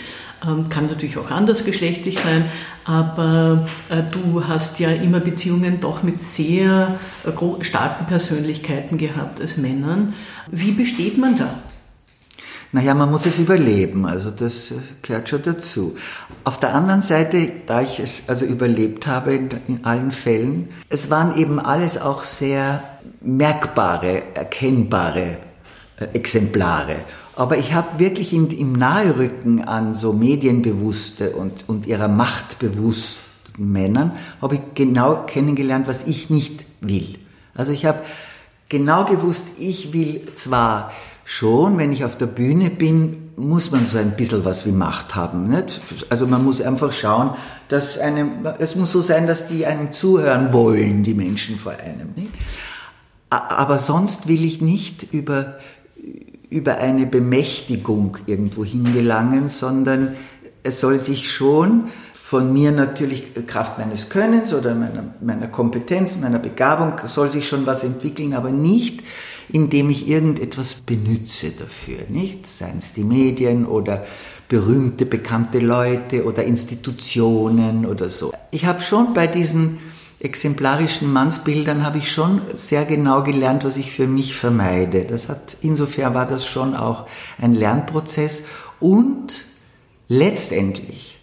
kann 0.70 0.88
natürlich 0.88 1.18
auch 1.18 1.32
andersgeschlechtlich 1.32 2.20
sein, 2.20 2.46
aber 2.86 3.68
äh, 3.90 4.04
du 4.12 4.48
hast 4.48 4.80
ja 4.80 4.90
immer 4.90 5.20
Beziehungen 5.20 5.80
doch 5.82 6.04
mit 6.04 6.22
sehr 6.22 7.00
äh, 7.26 7.64
starken 7.64 8.06
Persönlichkeiten 8.06 8.98
gehabt 8.98 9.42
als 9.42 9.58
Männern. 9.58 10.14
Wie 10.50 10.72
besteht 10.72 11.18
man 11.18 11.38
da? 11.38 11.50
Naja, 12.72 12.94
man 12.94 13.10
muss 13.10 13.26
es 13.26 13.40
überleben, 13.40 14.06
also 14.06 14.32
das 14.32 14.72
äh, 14.72 14.76
gehört 15.02 15.30
schon 15.30 15.44
dazu. 15.44 15.98
Auf 16.44 16.60
der 16.60 16.76
anderen 16.76 17.02
Seite, 17.02 17.50
da 17.66 17.82
ich 17.82 18.00
es 18.00 18.24
also 18.28 18.46
überlebt 18.46 19.08
habe 19.08 19.34
in, 19.34 19.50
in 19.68 19.86
allen 19.86 20.12
Fällen, 20.12 20.70
es 20.90 21.10
waren 21.10 21.38
eben 21.38 21.60
alles 21.60 21.98
auch 22.00 22.24
sehr 22.24 22.84
merkbare, 23.22 24.36
erkennbare 24.36 25.38
Exemplare. 26.14 26.98
Aber 27.36 27.58
ich 27.58 27.74
habe 27.74 28.00
wirklich 28.00 28.34
in, 28.34 28.50
im 28.50 28.74
Naherücken 28.74 29.64
an 29.64 29.94
so 29.94 30.14
medienbewusste 30.14 31.32
und, 31.32 31.66
und 31.68 31.86
ihrer 31.86 32.08
Macht 32.08 32.60
bewussten 32.60 33.20
Männern, 33.58 34.14
habe 34.42 34.56
ich 34.56 34.62
genau 34.74 35.26
kennengelernt, 35.26 35.88
was 35.88 36.08
ich 36.08 36.30
nicht 36.30 36.66
will. 36.82 37.18
Also 37.54 37.72
ich 37.72 37.86
habe 37.86 38.02
genau 38.70 39.06
gewusst, 39.06 39.46
ich 39.58 39.94
will 39.94 40.26
zwar 40.36 40.92
schon, 41.24 41.78
wenn 41.78 41.92
ich 41.92 42.06
auf 42.06 42.18
der 42.18 42.28
Bühne 42.28 42.70
bin, 42.70 43.32
muss 43.38 43.72
man 43.72 43.86
so 43.86 43.98
ein 43.98 44.16
bisschen 44.16 44.46
was 44.46 44.66
wie 44.66 44.72
Macht 44.72 45.16
haben. 45.16 45.50
Nicht? 45.50 45.82
Also 46.10 46.28
man 46.28 46.44
muss 46.44 46.62
einfach 46.62 46.92
schauen, 46.92 47.32
dass 47.68 47.98
einem, 47.98 48.46
es 48.60 48.76
muss 48.76 48.92
so 48.92 49.02
sein, 49.02 49.28
dass 49.28 49.48
die 49.48 49.66
einem 49.66 49.92
zuhören 49.92 50.54
wollen, 50.54 51.04
die 51.04 51.14
Menschen 51.14 51.58
vor 51.58 51.74
einem. 51.74 52.14
Nicht? 52.16 52.32
Aber 53.30 53.80
sonst 53.80 54.28
will 54.28 54.46
ich 54.46 54.62
nicht 54.62 55.12
über, 55.12 55.58
über 56.56 56.78
eine 56.78 57.06
Bemächtigung 57.06 58.18
irgendwo 58.26 58.64
hingelangen, 58.64 59.50
sondern 59.50 60.16
es 60.64 60.80
soll 60.80 60.98
sich 60.98 61.32
schon 61.32 61.90
von 62.14 62.54
mir 62.54 62.72
natürlich 62.72 63.34
Kraft 63.46 63.78
meines 63.78 64.10
Könnens 64.10 64.54
oder 64.54 64.74
meiner, 64.74 65.14
meiner 65.22 65.48
Kompetenz, 65.48 66.18
meiner 66.18 66.40
Begabung 66.40 66.94
soll 67.06 67.30
sich 67.30 67.48
schon 67.48 67.66
was 67.66 67.84
entwickeln, 67.84 68.34
aber 68.34 68.52
nicht 68.52 69.04
indem 69.50 69.90
ich 69.90 70.08
irgendetwas 70.08 70.76
benütze 70.76 71.52
dafür, 71.52 72.00
nicht? 72.10 72.48
Seien 72.48 72.80
es 72.80 72.94
die 72.94 73.04
Medien 73.04 73.66
oder 73.66 74.06
berühmte, 74.48 75.06
bekannte 75.06 75.60
Leute 75.60 76.26
oder 76.26 76.44
Institutionen 76.44 77.86
oder 77.86 78.10
so. 78.10 78.34
Ich 78.52 78.66
habe 78.66 78.82
schon 78.82 79.14
bei 79.14 79.28
diesen 79.28 79.80
exemplarischen 80.20 81.12
Mannsbildern 81.12 81.86
habe 81.86 81.98
ich 81.98 82.12
schon 82.12 82.42
sehr 82.54 82.86
genau 82.86 83.24
gelernt, 83.24 83.64
was 83.64 83.78
ich 83.78 83.92
für 83.92 84.08
mich 84.08 84.36
vermeide. 84.36 85.04
Das 85.04 85.30
hat, 85.30 85.58
insofern 85.62 86.14
war 86.14 86.26
das 86.26 86.46
schon 86.46 86.76
auch 86.76 87.06
ein 87.42 87.54
Lernprozess 87.54 88.44
und 88.80 89.44
letztendlich 90.08 91.16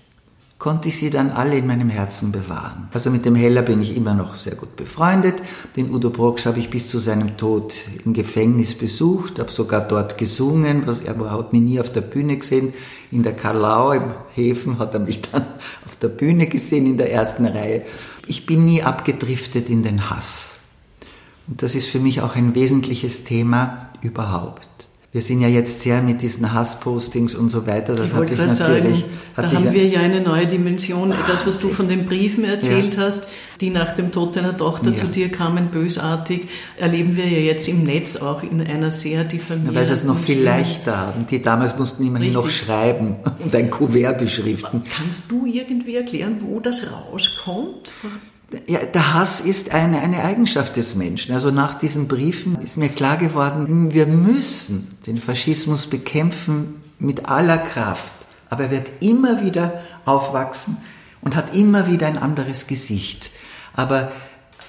konnte 0.63 0.91
ich 0.91 0.97
sie 0.97 1.11
dann 1.11 1.33
alle 1.33 1.59
in 1.59 1.67
meinem 1.67 1.89
Herzen 1.89 2.31
bewahren. 2.31 2.89
Also 2.93 3.11
mit 3.11 3.25
dem 3.25 3.35
Heller 3.35 3.63
bin 3.63 3.83
ich 3.83 3.97
immer 3.97 4.15
noch 4.15 4.37
sehr 4.37 4.55
gut 4.55 4.77
befreundet. 4.77 5.43
Den 5.75 5.93
Udo 5.93 6.11
Brocksch 6.11 6.47
habe 6.47 6.61
ich 6.61 6.71
bis 6.71 6.89
zu 6.89 7.01
seinem 7.01 7.37
Tod 7.37 7.75
im 8.05 8.13
Gefängnis 8.13 8.79
besucht, 8.79 9.41
habe 9.41 9.51
sogar 9.51 9.81
dort 9.81 10.19
gesungen, 10.19 10.87
was 10.87 11.01
er 11.01 11.19
hat 11.19 11.53
mich 11.53 11.63
nie 11.63 11.81
auf 11.81 11.91
der 11.91 12.03
Bühne 12.03 12.37
gesehen. 12.37 12.75
In 13.11 13.25
der 13.25 13.33
Karlau 13.33 13.91
im 13.91 14.15
Häfen 14.37 14.79
hat 14.79 14.95
er 14.95 15.01
mich 15.01 15.21
dann 15.33 15.47
auf 15.85 15.97
der 16.01 16.07
Bühne 16.07 16.47
gesehen 16.47 16.87
in 16.87 16.97
der 16.97 17.13
ersten 17.13 17.45
Reihe. 17.45 17.83
Ich 18.33 18.47
bin 18.47 18.65
nie 18.65 18.83
abgedriftet 18.83 19.69
in 19.69 19.83
den 19.83 20.09
Hass. 20.09 20.53
Und 21.49 21.63
das 21.63 21.75
ist 21.75 21.87
für 21.87 22.01
mich 22.01 22.23
auch 22.23 22.35
ein 22.35 22.55
wesentliches 22.55 23.25
Thema 23.25 23.91
überhaupt. 24.01 24.89
Wir 25.15 25.21
sind 25.21 25.43
ja 25.43 25.49
jetzt 25.49 25.83
sehr 25.83 26.01
mit 26.01 26.23
diesen 26.23 26.55
Hasspostings 26.55 27.35
und 27.35 27.51
so 27.51 27.67
weiter. 27.67 27.95
Das 27.95 28.07
ich 28.07 28.15
hat 28.15 28.29
sich 28.29 28.39
natürlich. 28.39 28.57
Sagen, 28.57 29.05
hat 29.37 29.45
da 29.45 29.49
sich 29.51 29.59
haben 29.59 29.73
wir 29.75 29.87
ja 29.87 30.01
eine 30.01 30.23
neue 30.23 30.47
Dimension. 30.47 31.13
Das, 31.27 31.47
was 31.47 31.61
du 31.61 31.69
von 31.69 31.87
den 31.87 32.07
Briefen 32.07 32.45
erzählt 32.45 32.95
ja. 32.95 33.03
hast, 33.03 33.29
die 33.61 33.69
nach 33.69 33.95
dem 33.95 34.11
Tod 34.11 34.37
deiner 34.37 34.57
Tochter 34.57 34.89
ja. 34.89 34.95
zu 34.95 35.09
dir 35.09 35.29
kamen, 35.29 35.67
bösartig, 35.67 36.49
erleben 36.79 37.19
wir 37.19 37.29
ja 37.29 37.41
jetzt 37.41 37.69
im 37.69 37.85
Netz 37.85 38.17
auch 38.17 38.43
in 38.43 38.63
einer 38.63 38.91
sehr 38.91 39.25
diffamierten. 39.25 39.75
Ja, 39.75 39.81
weil 39.81 39.85
sie 39.85 39.93
es 39.93 40.05
noch 40.05 40.19
viel 40.19 40.43
leichter 40.43 40.97
haben. 40.97 41.27
Die 41.27 41.43
damals 41.43 41.79
mussten 41.79 42.07
immerhin 42.07 42.35
Richtig. 42.35 42.45
noch 42.45 42.49
schreiben 42.49 43.17
und 43.45 43.55
ein 43.55 43.69
Kuvert 43.69 44.19
beschriften. 44.19 44.83
Kannst 44.97 45.31
du 45.31 45.45
irgendwie 45.45 45.97
erklären, 45.97 46.39
wo 46.41 46.59
das 46.59 46.87
rauskommt? 46.91 47.93
Ja, 48.67 48.81
der 48.81 49.15
Hass 49.15 49.41
ist 49.41 49.73
eine, 49.73 50.01
eine 50.01 50.23
Eigenschaft 50.25 50.77
des 50.77 50.95
Menschen. 50.95 51.35
Also 51.35 51.51
nach 51.51 51.75
diesen 51.75 52.09
Briefen 52.09 52.61
ist 52.61 52.77
mir 52.77 52.89
klar 52.89 53.17
geworden, 53.17 53.93
wir 53.95 54.07
müssen 54.07 54.99
den 55.07 55.17
Faschismus 55.17 55.87
bekämpfen 55.87 56.83
mit 56.99 57.29
aller 57.29 57.59
Kraft. 57.59 58.13
Aber 58.51 58.65
er 58.65 58.71
wird 58.71 58.91
immer 59.01 59.43
wieder 59.43 59.83
aufwachsen 60.05 60.77
und 61.23 61.35
hat 61.35 61.55
immer 61.55 61.91
wieder 61.91 62.07
ein 62.07 62.19
anderes 62.19 62.67
Gesicht. 62.67 63.31
Aber 63.75 64.13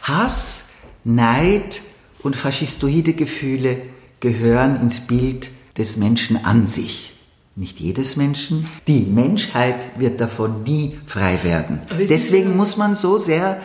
Hass, 0.01 0.65
Neid 1.03 1.81
und 2.21 2.35
faschistoide 2.35 3.13
Gefühle 3.13 3.81
gehören 4.21 4.79
ins 4.79 5.01
Bild 5.01 5.49
des 5.77 5.97
Menschen 5.97 6.45
an 6.45 6.65
sich 6.65 7.12
nicht 7.55 7.79
jedes 7.79 8.15
Menschen. 8.15 8.67
Die 8.87 9.01
Menschheit 9.01 9.99
wird 9.99 10.19
davon 10.19 10.63
nie 10.63 10.97
frei 11.05 11.39
werden. 11.43 11.79
Deswegen 12.09 12.57
muss 12.57 12.77
man 12.77 12.95
so 12.95 13.17
sehr, 13.17 13.61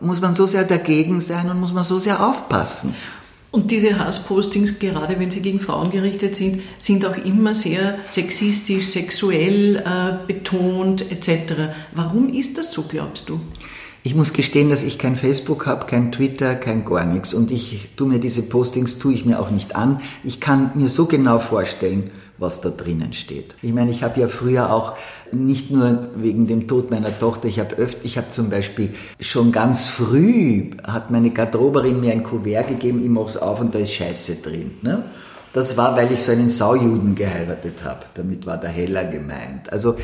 muss 0.00 0.20
man 0.20 0.34
so 0.34 0.46
sehr 0.46 0.64
dagegen 0.64 1.20
sein 1.20 1.48
und 1.48 1.58
muss 1.58 1.72
man 1.72 1.84
so 1.84 1.98
sehr 1.98 2.26
aufpassen. 2.26 2.94
Und 3.50 3.70
diese 3.70 3.98
Hasspostings, 3.98 4.78
gerade 4.78 5.18
wenn 5.18 5.30
sie 5.30 5.42
gegen 5.42 5.60
Frauen 5.60 5.90
gerichtet 5.90 6.36
sind, 6.36 6.62
sind 6.78 7.04
auch 7.04 7.16
immer 7.18 7.54
sehr 7.54 7.98
sexistisch, 8.10 8.86
sexuell 8.86 9.76
äh, 9.76 10.26
betont 10.26 11.10
etc. 11.12 11.54
Warum 11.94 12.32
ist 12.32 12.56
das 12.56 12.72
so, 12.72 12.84
glaubst 12.88 13.28
du? 13.28 13.40
Ich 14.04 14.14
muss 14.14 14.32
gestehen, 14.32 14.70
dass 14.70 14.82
ich 14.82 14.98
kein 14.98 15.16
Facebook 15.16 15.66
habe, 15.66 15.86
kein 15.86 16.10
Twitter, 16.10 16.54
kein 16.54 16.84
gar 16.84 17.04
nichts. 17.04 17.34
Und 17.34 17.52
ich 17.52 17.90
tue 17.94 18.08
mir 18.08 18.18
diese 18.18 18.42
Postings, 18.42 18.98
tue 18.98 19.12
ich 19.12 19.26
mir 19.26 19.38
auch 19.38 19.50
nicht 19.50 19.76
an. 19.76 20.00
Ich 20.24 20.40
kann 20.40 20.72
mir 20.74 20.88
so 20.88 21.04
genau 21.04 21.38
vorstellen, 21.38 22.10
was 22.42 22.60
da 22.60 22.68
drinnen 22.68 23.14
steht. 23.14 23.54
Ich 23.62 23.72
meine, 23.72 23.90
ich 23.90 24.02
habe 24.02 24.20
ja 24.20 24.28
früher 24.28 24.70
auch 24.72 24.96
nicht 25.30 25.70
nur 25.70 26.10
wegen 26.14 26.46
dem 26.46 26.68
Tod 26.68 26.90
meiner 26.90 27.18
Tochter, 27.18 27.48
ich 27.48 27.58
habe 27.58 27.76
öfter, 27.76 28.04
ich 28.04 28.18
habe 28.18 28.30
zum 28.30 28.50
Beispiel 28.50 28.94
schon 29.20 29.52
ganz 29.52 29.86
früh, 29.86 30.72
hat 30.86 31.10
meine 31.10 31.30
Garderoberin 31.30 32.00
mir 32.00 32.12
ein 32.12 32.22
Kuvert 32.22 32.68
gegeben, 32.68 33.02
ich 33.02 33.08
mach's 33.08 33.38
auf 33.38 33.60
und 33.60 33.74
da 33.74 33.78
ist 33.78 33.92
Scheiße 33.92 34.36
drin. 34.42 34.72
Ne? 34.82 35.04
Das 35.54 35.76
war, 35.76 35.96
weil 35.96 36.10
ich 36.12 36.22
so 36.22 36.32
einen 36.32 36.48
Saujuden 36.48 37.14
geheiratet 37.14 37.84
habe. 37.84 38.00
Damit 38.14 38.46
war 38.46 38.56
der 38.56 38.70
Heller 38.70 39.04
gemeint. 39.04 39.70
Also 39.70 39.96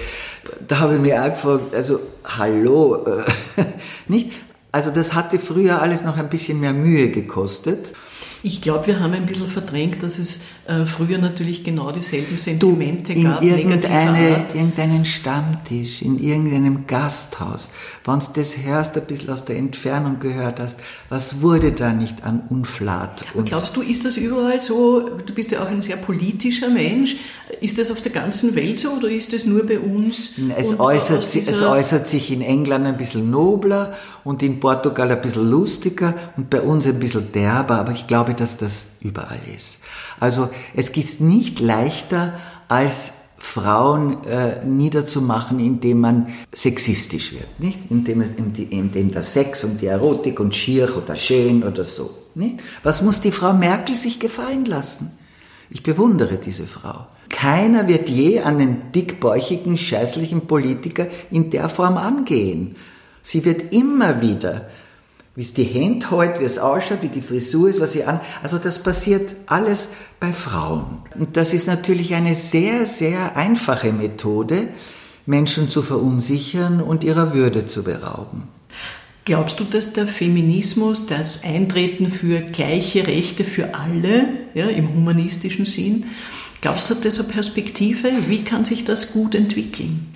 da 0.67 0.81
habe 0.81 0.97
ich 0.97 1.01
mir 1.01 1.23
auch 1.23 1.31
gefragt, 1.31 1.75
also 1.75 2.01
hallo, 2.25 3.05
äh, 3.05 3.65
nicht? 4.09 4.33
Also 4.71 4.91
das 4.91 5.15
hatte 5.15 5.39
früher 5.39 5.81
alles 5.81 6.05
noch 6.05 6.19
ein 6.19 6.29
bisschen 6.29 6.61
mehr 6.61 6.75
Mühe 6.75 7.11
gekostet. 7.11 7.95
Ich 8.43 8.61
glaube, 8.61 8.87
wir 8.87 9.01
haben 9.01 9.13
ein 9.13 9.27
bisschen 9.27 9.49
verdrängt, 9.49 10.03
dass 10.03 10.19
es 10.19 10.41
äh, 10.69 10.87
früher 10.87 11.19
natürlich 11.19 11.65
genau 11.65 11.91
dieselben 11.91 12.39
Sentimente 12.39 13.15
du, 13.15 13.21
in 13.21 13.25
gab. 13.25 13.43
Irgendeine, 13.43 14.47
irgendeinen 14.55 15.05
Stammtisch, 15.05 16.03
in 16.03 16.19
irgendeinem 16.19 16.87
Gasthaus, 16.87 17.71
wenn 18.05 18.21
du 18.21 18.27
das 18.35 18.57
hörst, 18.59 18.97
ein 18.97 19.07
bisschen 19.07 19.31
aus 19.31 19.45
der 19.45 19.57
Entfernung 19.57 20.21
gehört 20.21 20.61
hast, 20.61 20.79
was 21.09 21.41
wurde 21.43 21.73
da 21.73 21.93
nicht 21.93 22.23
an 22.23 22.43
Unflat? 22.49 23.25
Und 23.35 23.47
Glaubst 23.47 23.77
du, 23.77 23.83
ist 23.83 24.05
das 24.05 24.17
überall 24.17 24.61
so? 24.61 25.01
Du 25.01 25.35
bist 25.35 25.51
ja 25.53 25.63
auch 25.63 25.69
ein 25.69 25.83
sehr 25.83 25.97
politischer 25.97 26.69
Mensch. 26.69 27.17
Ist 27.61 27.79
das 27.79 27.91
auf 27.91 28.03
der 28.03 28.13
ganzen 28.13 28.55
Welt 28.55 28.79
so 28.79 28.91
oder 28.91 29.09
ist 29.09 29.33
das 29.33 29.47
nur 29.47 29.67
bei 29.67 29.81
uns? 29.81 30.33
Es, 30.57 30.79
äußert, 30.79 31.25
sich, 31.25 31.49
es 31.49 31.63
äußert 31.63 32.07
sich 32.07 32.31
in 32.31 32.43
England 32.43 32.87
ein 32.87 32.97
bisschen 32.97 33.31
nobler 33.31 33.95
und 34.23 34.43
in 34.43 34.61
Portugal 34.61 35.11
ein 35.11 35.21
bisschen 35.21 35.51
lustiger 35.51 36.15
und 36.37 36.51
bei 36.51 36.61
uns 36.61 36.87
ein 36.87 37.01
bisschen 37.01 37.33
derber, 37.33 37.79
aber 37.79 37.93
ich 37.93 38.07
glaube, 38.07 38.28
dass 38.35 38.57
das 38.57 38.87
überall 39.01 39.41
ist. 39.55 39.79
Also 40.21 40.51
es 40.75 40.89
ist 40.91 41.21
nicht 41.21 41.61
leichter 41.61 42.35
als 42.69 43.13
Frauen 43.39 44.25
äh, 44.25 44.65
niederzumachen, 44.65 45.61
indem 45.61 46.01
man 46.01 46.27
sexistisch 46.53 47.33
wird, 47.33 47.61
nicht? 47.61 47.79
Indem, 47.89 48.23
indem 48.23 49.11
der 49.13 49.23
Sex 49.23 49.63
und 49.63 49.81
die 49.81 49.87
Erotik 49.87 50.41
und 50.41 50.55
schier 50.55 50.97
oder 50.97 51.15
schön 51.15 51.63
oder 51.63 51.85
so, 51.85 52.11
nicht? 52.35 52.61
Was 52.83 53.01
muss 53.01 53.21
die 53.21 53.31
Frau 53.31 53.53
Merkel 53.53 53.95
sich 53.95 54.19
gefallen 54.19 54.65
lassen? 54.65 55.13
Ich 55.71 55.83
bewundere 55.83 56.39
diese 56.39 56.67
Frau. 56.67 57.07
Keiner 57.29 57.87
wird 57.89 58.09
je 58.09 58.41
den 58.41 58.91
dickbäuchigen, 58.93 59.77
scheißlichen 59.77 60.47
Politiker 60.47 61.07
in 61.31 61.51
der 61.51 61.69
Form 61.69 61.97
angehen. 61.97 62.75
Sie 63.23 63.45
wird 63.45 63.73
immer 63.73 64.21
wieder 64.21 64.69
wie 65.39 65.43
es 65.43 65.55
die 65.55 65.63
Hände 65.63 66.11
hält, 66.11 66.41
wie 66.41 66.45
es 66.45 66.59
ausschaut, 66.59 67.03
wie 67.03 67.09
die 67.09 67.21
Frisur 67.21 67.69
ist, 67.69 67.79
was 67.79 67.93
sie 67.93 68.03
an. 68.03 68.19
Also 68.43 68.59
das 68.59 68.83
passiert 68.83 69.37
alles 69.47 69.87
bei 70.19 70.33
Frauen. 70.33 70.99
Und 71.17 71.37
das 71.37 71.55
ist 71.55 71.69
natürlich 71.69 72.15
eine 72.17 72.35
sehr, 72.35 72.87
sehr 72.87 73.37
einfache 73.37 73.93
Methode, 73.93 74.67
Menschen 75.27 75.69
zu 75.69 75.81
verunsichern 75.81 76.81
und 76.81 77.05
ihrer 77.05 77.35
Würde 77.35 77.69
zu 77.69 77.85
berauben. 77.85 78.49
Glaubst 79.27 79.61
du, 79.61 79.65
dass 79.65 79.93
der 79.93 80.09
Feminismus, 80.09 81.07
das 81.07 81.45
Eintreten 81.45 82.11
für 82.11 82.41
gleiche 82.41 83.07
Rechte 83.07 83.45
für 83.45 83.77
alle, 83.77 84.25
ja, 84.55 84.67
im 84.67 84.93
humanistischen 84.93 85.67
Sinn, 85.67 86.07
glaubst 86.63 86.91
du, 86.91 86.97
hat 86.97 87.05
das 87.05 87.21
eine 87.21 87.29
Perspektive? 87.29 88.11
Wie 88.27 88.43
kann 88.43 88.65
sich 88.65 88.85
das 88.85 89.13
gut 89.13 89.37
entwickeln? 89.37 90.13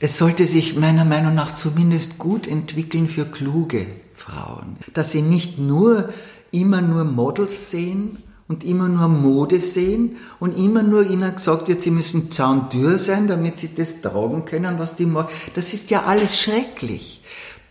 Es 0.00 0.16
sollte 0.16 0.46
sich 0.46 0.76
meiner 0.76 1.04
Meinung 1.04 1.34
nach 1.34 1.56
zumindest 1.56 2.18
gut 2.18 2.46
entwickeln 2.46 3.08
für 3.08 3.24
kluge 3.24 3.86
Frauen. 4.14 4.76
Dass 4.94 5.10
sie 5.10 5.22
nicht 5.22 5.58
nur 5.58 6.10
immer 6.52 6.80
nur 6.80 7.04
Models 7.04 7.70
sehen 7.70 8.18
und 8.46 8.64
immer 8.64 8.88
nur 8.88 9.08
Mode 9.08 9.58
sehen 9.58 10.16
und 10.38 10.56
immer 10.56 10.82
nur 10.82 11.08
ihnen 11.08 11.34
gesagt 11.34 11.68
wird, 11.68 11.82
sie 11.82 11.90
müssen 11.90 12.30
zaundür 12.30 12.96
sein, 12.96 13.28
damit 13.28 13.58
sie 13.58 13.74
das 13.74 14.00
tragen 14.00 14.44
können, 14.44 14.78
was 14.78 14.96
die 14.96 15.06
machen. 15.06 15.28
Das 15.54 15.74
ist 15.74 15.90
ja 15.90 16.04
alles 16.04 16.40
schrecklich. 16.40 17.17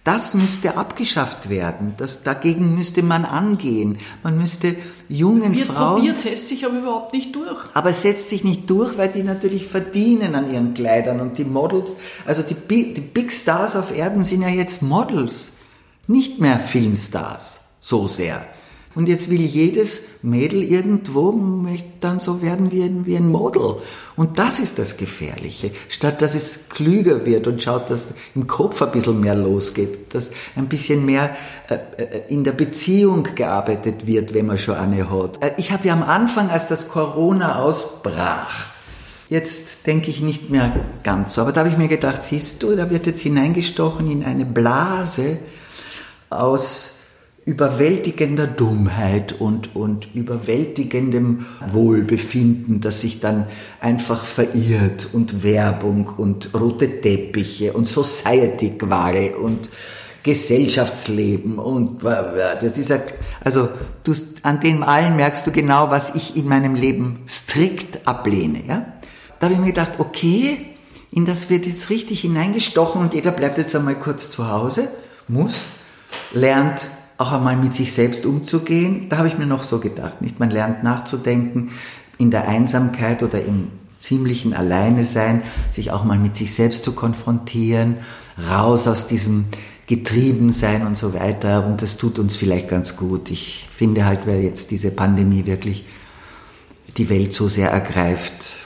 Das 0.07 0.35
müsste 0.35 0.77
abgeschafft 0.77 1.49
werden. 1.49 1.93
Das, 1.97 2.23
dagegen 2.23 2.73
müsste 2.75 3.03
man 3.03 3.25
angehen. 3.25 3.97
Man 4.23 4.37
müsste 4.37 4.77
jungen 5.09 5.53
Wird 5.53 5.67
Frauen. 5.67 5.97
Probiert, 5.97 6.21
setzt 6.21 6.47
sich 6.47 6.65
aber 6.65 6.77
überhaupt 6.77 7.11
nicht 7.11 7.35
durch. 7.35 7.59
Aber 7.73 7.89
es 7.89 8.03
setzt 8.03 8.29
sich 8.29 8.45
nicht 8.45 8.69
durch, 8.69 8.97
weil 8.97 9.09
die 9.09 9.23
natürlich 9.23 9.67
verdienen 9.67 10.33
an 10.33 10.49
ihren 10.49 10.73
Kleidern 10.73 11.19
und 11.19 11.37
die 11.37 11.43
Models. 11.43 11.97
Also 12.25 12.41
die, 12.41 12.55
die 12.93 13.01
Big 13.01 13.33
Stars 13.33 13.75
auf 13.75 13.93
Erden 13.93 14.23
sind 14.23 14.43
ja 14.43 14.47
jetzt 14.47 14.81
Models, 14.81 15.55
nicht 16.07 16.39
mehr 16.39 16.61
Filmstars 16.61 17.59
so 17.81 18.07
sehr. 18.07 18.45
Und 18.97 19.07
jetzt 19.07 19.29
will 19.29 19.41
jedes 19.41 20.01
Mädel 20.23 20.63
irgendwo 20.63 21.31
dann 21.99 22.19
so 22.19 22.41
werden 22.41 22.71
wie 22.71 22.81
ein, 22.81 23.05
wie 23.05 23.15
ein 23.15 23.29
Model. 23.29 23.75
Und 24.15 24.39
das 24.39 24.57
ist 24.57 24.79
das 24.79 24.97
Gefährliche. 24.97 25.69
Statt 25.87 26.19
dass 26.23 26.33
es 26.33 26.67
klüger 26.69 27.23
wird 27.23 27.45
und 27.45 27.61
schaut, 27.61 27.91
dass 27.91 28.07
im 28.33 28.47
Kopf 28.47 28.81
ein 28.81 28.91
bisschen 28.91 29.19
mehr 29.19 29.35
losgeht, 29.35 30.15
dass 30.15 30.31
ein 30.55 30.67
bisschen 30.67 31.05
mehr 31.05 31.37
äh, 31.69 31.75
äh, 32.01 32.21
in 32.27 32.43
der 32.43 32.53
Beziehung 32.53 33.27
gearbeitet 33.35 34.07
wird, 34.07 34.33
wenn 34.33 34.47
man 34.47 34.57
schon 34.57 34.73
eine 34.73 35.11
hat. 35.11 35.43
Äh, 35.43 35.51
ich 35.57 35.71
habe 35.71 35.87
ja 35.87 35.93
am 35.93 36.01
Anfang, 36.01 36.49
als 36.49 36.67
das 36.67 36.87
Corona 36.87 37.59
ausbrach, 37.61 38.73
Jetzt 39.29 39.85
denke 39.85 40.09
ich 40.09 40.21
nicht 40.21 40.49
mehr 40.49 40.71
ganz 41.03 41.33
so, 41.33 41.41
aber 41.41 41.51
da 41.51 41.59
habe 41.59 41.69
ich 41.69 41.77
mir 41.77 41.89
gedacht, 41.89 42.23
siehst 42.23 42.63
du, 42.63 42.77
da 42.77 42.89
wird 42.89 43.07
jetzt 43.07 43.19
hineingestochen 43.19 44.09
in 44.09 44.23
eine 44.23 44.45
Blase 44.45 45.37
aus 46.29 46.96
überwältigender 47.47 48.45
Dummheit 48.45 49.39
und, 49.39 49.73
und 49.73 50.13
überwältigendem 50.13 51.45
Wohlbefinden, 51.71 52.81
das 52.81 52.99
sich 52.99 53.21
dann 53.21 53.45
einfach 53.79 54.25
verirrt 54.25 55.07
und 55.13 55.43
Werbung 55.43 56.07
und 56.17 56.53
rote 56.53 56.99
Teppiche 56.99 57.71
und 57.71 57.87
Society-Quare 57.87 59.37
und 59.37 59.69
Gesellschaftsleben 60.23 61.57
und 61.57 62.03
das 62.03 62.77
ist 62.77 62.91
also 63.41 63.69
du, 64.03 64.13
an 64.43 64.59
dem 64.59 64.83
allen 64.83 65.15
merkst 65.15 65.47
du 65.47 65.53
genau, 65.53 65.89
was 65.89 66.15
ich 66.15 66.35
in 66.35 66.49
meinem 66.49 66.75
Leben 66.75 67.23
strikt 67.29 68.05
ablehne. 68.05 68.61
Ja? 68.67 68.85
Da 69.39 69.45
habe 69.45 69.53
ich 69.53 69.59
mir 69.61 69.67
gedacht, 69.67 69.93
okay, 69.99 70.57
in 71.13 71.23
das 71.23 71.49
wird 71.49 71.65
jetzt 71.65 71.89
richtig 71.89 72.19
hineingestochen 72.19 72.99
und 72.99 73.13
jeder 73.13 73.31
bleibt 73.31 73.57
jetzt 73.57 73.73
einmal 73.73 73.95
kurz 73.95 74.29
zu 74.29 74.51
Hause, 74.51 74.89
muss, 75.29 75.53
lernt 76.33 76.87
auch 77.17 77.31
einmal 77.31 77.57
mit 77.57 77.75
sich 77.75 77.93
selbst 77.93 78.25
umzugehen. 78.25 79.09
Da 79.09 79.17
habe 79.17 79.27
ich 79.27 79.37
mir 79.37 79.45
noch 79.45 79.63
so 79.63 79.79
gedacht, 79.79 80.21
nicht? 80.21 80.39
Man 80.39 80.51
lernt 80.51 80.83
nachzudenken 80.83 81.71
in 82.17 82.31
der 82.31 82.47
Einsamkeit 82.47 83.23
oder 83.23 83.43
im 83.43 83.69
ziemlichen 83.97 84.53
Alleine 84.53 85.03
sein, 85.03 85.41
sich 85.71 85.91
auch 85.91 86.03
mal 86.03 86.19
mit 86.19 86.35
sich 86.35 86.53
selbst 86.53 86.83
zu 86.83 86.91
konfrontieren, 86.91 87.97
raus 88.49 88.87
aus 88.87 89.07
diesem 89.07 89.45
Getriebensein 89.87 90.85
und 90.85 90.95
so 90.97 91.13
weiter. 91.13 91.65
Und 91.65 91.81
das 91.81 91.97
tut 91.97 92.19
uns 92.19 92.35
vielleicht 92.35 92.67
ganz 92.67 92.95
gut. 92.95 93.31
Ich 93.31 93.67
finde 93.71 94.05
halt, 94.05 94.27
weil 94.27 94.41
jetzt 94.41 94.69
diese 94.69 94.91
Pandemie 94.91 95.45
wirklich 95.45 95.85
die 96.97 97.09
Welt 97.09 97.33
so 97.33 97.47
sehr 97.47 97.71
ergreift. 97.71 98.57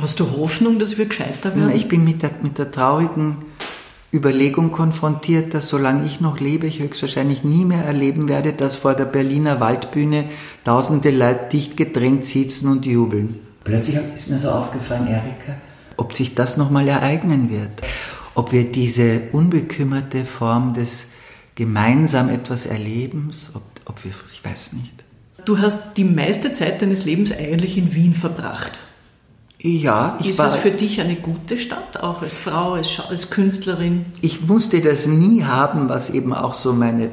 Hast 0.00 0.20
du 0.20 0.30
Hoffnung, 0.36 0.78
dass 0.78 0.98
wir 0.98 1.06
gescheiter 1.06 1.54
werden? 1.54 1.74
Ich 1.74 1.88
bin 1.88 2.04
mit 2.04 2.22
der, 2.22 2.30
mit 2.42 2.58
der 2.58 2.70
traurigen 2.70 3.36
Überlegung 4.12 4.72
konfrontiert, 4.72 5.54
dass 5.54 5.68
solange 5.68 6.04
ich 6.04 6.20
noch 6.20 6.40
lebe, 6.40 6.66
ich 6.66 6.80
höchstwahrscheinlich 6.80 7.44
nie 7.44 7.64
mehr 7.64 7.84
erleben 7.84 8.28
werde, 8.28 8.52
dass 8.52 8.74
vor 8.74 8.94
der 8.94 9.04
Berliner 9.04 9.60
Waldbühne 9.60 10.24
tausende 10.64 11.10
Leute 11.10 11.48
dicht 11.52 11.76
gedrängt 11.76 12.26
sitzen 12.26 12.68
und 12.68 12.86
jubeln. 12.86 13.38
Plötzlich 13.62 13.98
ist 14.12 14.28
mir 14.28 14.38
so 14.38 14.50
aufgefallen, 14.50 15.06
Erika, 15.06 15.54
ob 15.96 16.16
sich 16.16 16.34
das 16.34 16.56
nochmal 16.56 16.88
ereignen 16.88 17.50
wird. 17.50 17.82
Ob 18.34 18.52
wir 18.52 18.64
diese 18.64 19.22
unbekümmerte 19.32 20.24
Form 20.24 20.74
des 20.74 21.06
gemeinsam 21.54 22.30
etwas 22.30 22.66
Erlebens, 22.66 23.50
ob, 23.54 23.62
ob 23.84 24.04
wir, 24.04 24.12
ich 24.32 24.44
weiß 24.44 24.72
nicht. 24.72 25.04
Du 25.44 25.58
hast 25.58 25.96
die 25.96 26.04
meiste 26.04 26.52
Zeit 26.52 26.82
deines 26.82 27.04
Lebens 27.04 27.32
eigentlich 27.32 27.76
in 27.76 27.94
Wien 27.94 28.14
verbracht. 28.14 28.72
Ja, 29.62 30.16
ich 30.20 30.30
Ist 30.30 30.38
war, 30.38 30.46
es 30.46 30.54
für 30.54 30.70
dich 30.70 31.00
eine 31.00 31.16
gute 31.16 31.58
Stadt, 31.58 32.02
auch 32.02 32.22
als 32.22 32.38
Frau, 32.38 32.72
als, 32.72 32.98
als 33.10 33.28
Künstlerin? 33.28 34.06
Ich 34.22 34.40
musste 34.40 34.80
das 34.80 35.06
nie 35.06 35.44
haben, 35.44 35.90
was 35.90 36.08
eben 36.08 36.32
auch 36.32 36.54
so 36.54 36.72
meine 36.72 37.10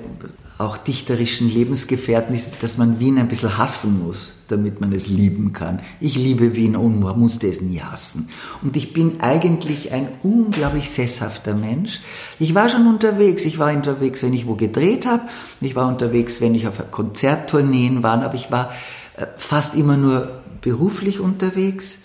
auch 0.57 0.77
dichterischen 0.77 1.49
Lebensgefährten 1.49 2.36
ist, 2.36 2.63
dass 2.63 2.77
man 2.77 2.99
Wien 2.99 3.19
ein 3.19 3.27
bisschen 3.27 3.60
hassen 3.60 4.03
muss, 4.03 4.33
damit 4.47 4.81
man 4.81 4.91
es 4.91 5.07
lieben 5.07 5.53
kann. 5.53 5.81
Ich 5.99 6.15
liebe 6.15 6.55
Wien 6.55 6.75
und 6.75 6.99
musste 6.99 7.47
es 7.47 7.62
nie 7.62 7.79
hassen. 7.79 8.29
Und 8.63 8.75
ich 8.75 8.91
bin 8.91 9.19
eigentlich 9.21 9.91
ein 9.91 10.07
unglaublich 10.23 10.89
sesshafter 10.89 11.53
Mensch. 11.53 12.01
Ich 12.39 12.55
war 12.55 12.69
schon 12.69 12.88
unterwegs. 12.88 13.45
Ich 13.45 13.60
war 13.60 13.71
unterwegs, 13.71 14.23
wenn 14.23 14.33
ich 14.33 14.47
wo 14.47 14.55
gedreht 14.55 15.05
habe. 15.05 15.23
Ich 15.62 15.75
war 15.75 15.88
unterwegs, 15.88 16.41
wenn 16.41 16.55
ich 16.55 16.67
auf 16.67 16.89
Konzerttourneen 16.89 18.01
war. 18.01 18.23
Aber 18.23 18.33
ich 18.33 18.49
war 18.49 18.71
äh, 19.15 19.27
fast 19.38 19.75
immer 19.75 19.95
nur 19.95 20.41
beruflich 20.62 21.19
unterwegs. 21.19 21.99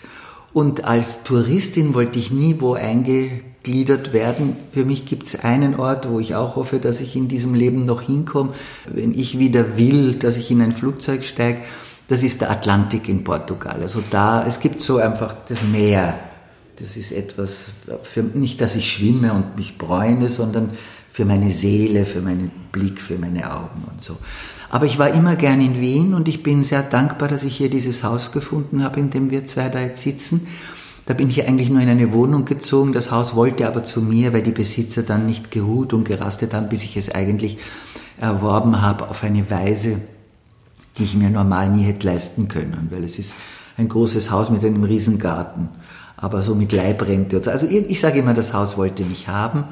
Und 0.53 0.85
als 0.85 1.23
Touristin 1.23 1.93
wollte 1.95 2.19
ich 2.19 2.31
nie 2.31 2.57
wo 2.59 2.73
eingegliedert 2.73 4.13
werden. 4.13 4.55
Für 4.71 4.85
mich 4.85 5.05
gibt 5.05 5.27
es 5.27 5.43
einen 5.43 5.75
Ort, 5.75 6.09
wo 6.09 6.19
ich 6.19 6.35
auch 6.35 6.55
hoffe, 6.55 6.77
dass 6.77 7.01
ich 7.01 7.15
in 7.15 7.27
diesem 7.27 7.55
Leben 7.55 7.85
noch 7.85 8.01
hinkomme, 8.01 8.51
wenn 8.85 9.17
ich 9.17 9.39
wieder 9.39 9.77
will, 9.77 10.15
dass 10.15 10.37
ich 10.37 10.51
in 10.51 10.61
ein 10.61 10.71
Flugzeug 10.71 11.23
steige. 11.23 11.61
Das 12.07 12.21
ist 12.21 12.41
der 12.41 12.51
Atlantik 12.51 13.09
in 13.09 13.23
Portugal. 13.23 13.79
Also 13.81 14.03
da, 14.11 14.45
es 14.45 14.59
gibt 14.59 14.81
so 14.81 14.97
einfach 14.97 15.35
das 15.47 15.63
Meer. 15.63 16.19
Das 16.77 16.97
ist 16.97 17.11
etwas, 17.11 17.71
für, 18.03 18.21
nicht, 18.21 18.61
dass 18.61 18.75
ich 18.75 18.91
schwimme 18.91 19.33
und 19.33 19.55
mich 19.55 19.77
bräune, 19.77 20.27
sondern 20.27 20.71
für 21.09 21.25
meine 21.25 21.51
Seele, 21.51 22.05
für 22.05 22.21
meinen 22.21 22.51
Blick, 22.71 22.99
für 22.99 23.17
meine 23.17 23.51
Augen 23.51 23.83
und 23.89 24.03
so. 24.03 24.17
Aber 24.73 24.87
ich 24.87 24.97
war 24.97 25.09
immer 25.09 25.35
gern 25.35 25.61
in 25.61 25.79
Wien 25.79 26.15
und 26.15 26.27
ich 26.27 26.41
bin 26.41 26.63
sehr 26.63 26.81
dankbar, 26.81 27.27
dass 27.27 27.43
ich 27.43 27.55
hier 27.55 27.69
dieses 27.69 28.03
Haus 28.03 28.31
gefunden 28.31 28.83
habe, 28.83 28.99
in 28.99 29.11
dem 29.11 29.29
wir 29.29 29.45
zwei 29.45 29.69
da 29.69 29.79
jetzt 29.79 30.01
sitzen. 30.01 30.47
Da 31.05 31.13
bin 31.13 31.29
ich 31.29 31.47
eigentlich 31.47 31.69
nur 31.69 31.79
in 31.79 31.89
eine 31.89 32.11
Wohnung 32.11 32.43
gezogen. 32.45 32.91
Das 32.91 33.11
Haus 33.11 33.35
wollte 33.35 33.67
aber 33.67 33.83
zu 33.83 34.01
mir, 34.01 34.33
weil 34.33 34.41
die 34.41 34.49
Besitzer 34.51 35.03
dann 35.03 35.27
nicht 35.27 35.51
geruht 35.51 35.93
und 35.93 36.05
gerastet 36.05 36.55
haben, 36.55 36.69
bis 36.69 36.83
ich 36.83 36.97
es 36.97 37.13
eigentlich 37.13 37.59
erworben 38.19 38.81
habe 38.81 39.07
auf 39.09 39.23
eine 39.23 39.47
Weise, 39.51 39.99
die 40.97 41.03
ich 41.03 41.13
mir 41.13 41.29
normal 41.29 41.69
nie 41.69 41.83
hätte 41.83 42.07
leisten 42.07 42.47
können, 42.47 42.87
weil 42.89 43.03
es 43.03 43.19
ist 43.19 43.33
ein 43.77 43.87
großes 43.87 44.31
Haus 44.31 44.49
mit 44.49 44.65
einem 44.65 44.85
Riesengarten, 44.85 45.69
aber 46.17 46.41
so 46.41 46.55
mit 46.55 46.71
Leibrente. 46.71 47.39
Also 47.51 47.67
ich, 47.67 47.91
ich 47.91 47.99
sage 47.99 48.17
immer, 48.17 48.33
das 48.33 48.53
Haus 48.53 48.75
wollte 48.75 49.03
mich 49.03 49.27
haben 49.27 49.65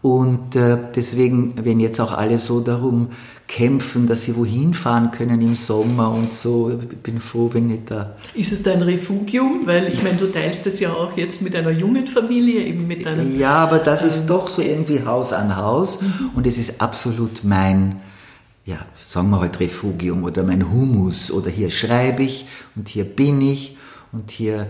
und 0.00 0.54
äh, 0.54 0.78
deswegen, 0.94 1.54
wenn 1.64 1.80
jetzt 1.80 2.00
auch 2.00 2.12
alle 2.12 2.38
so 2.38 2.60
darum 2.60 3.08
kämpfen, 3.48 4.06
dass 4.06 4.22
sie 4.22 4.36
wohin 4.36 4.74
fahren 4.74 5.10
können 5.10 5.40
im 5.40 5.56
Sommer 5.56 6.12
und 6.12 6.32
so, 6.32 6.70
ich 6.70 6.98
bin 6.98 7.18
froh, 7.18 7.50
wenn 7.52 7.70
ich 7.70 7.84
da. 7.86 8.14
Ist 8.34 8.52
es 8.52 8.62
dein 8.62 8.82
Refugium? 8.82 9.62
Weil 9.64 9.88
ich 9.88 10.02
meine, 10.02 10.18
du 10.18 10.30
teilst 10.30 10.66
es 10.66 10.78
ja 10.80 10.92
auch 10.92 11.16
jetzt 11.16 11.42
mit 11.42 11.56
einer 11.56 11.70
jungen 11.70 12.06
Familie, 12.06 12.62
eben 12.62 12.86
mit 12.86 13.06
einem. 13.06 13.38
Ja, 13.38 13.54
aber 13.54 13.78
das 13.78 14.04
ist 14.04 14.20
ähm, 14.20 14.26
doch 14.28 14.48
so 14.48 14.62
irgendwie 14.62 15.04
Haus 15.04 15.32
an 15.32 15.56
Haus 15.56 16.02
mhm. 16.02 16.30
und 16.34 16.46
es 16.46 16.58
ist 16.58 16.80
absolut 16.80 17.42
mein 17.42 18.00
ja, 18.68 18.76
sagen 19.00 19.30
wir 19.30 19.40
halt 19.40 19.58
Refugium 19.60 20.24
oder 20.24 20.42
mein 20.42 20.70
Humus 20.70 21.30
oder 21.30 21.48
hier 21.48 21.70
schreibe 21.70 22.22
ich 22.22 22.44
und 22.76 22.90
hier 22.90 23.04
bin 23.04 23.40
ich 23.40 23.78
und 24.12 24.30
hier 24.30 24.66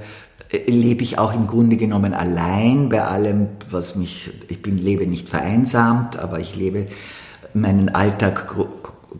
lebe 0.50 1.02
ich 1.02 1.18
auch 1.18 1.34
im 1.34 1.46
Grunde 1.46 1.76
genommen 1.76 2.14
allein 2.14 2.88
bei 2.88 3.02
allem, 3.02 3.48
was 3.70 3.96
mich, 3.96 4.30
ich 4.48 4.62
bin, 4.62 4.78
lebe 4.78 5.06
nicht 5.06 5.28
vereinsamt, 5.28 6.18
aber 6.18 6.40
ich 6.40 6.56
lebe 6.56 6.86
meinen 7.52 7.90
Alltag 7.90 8.54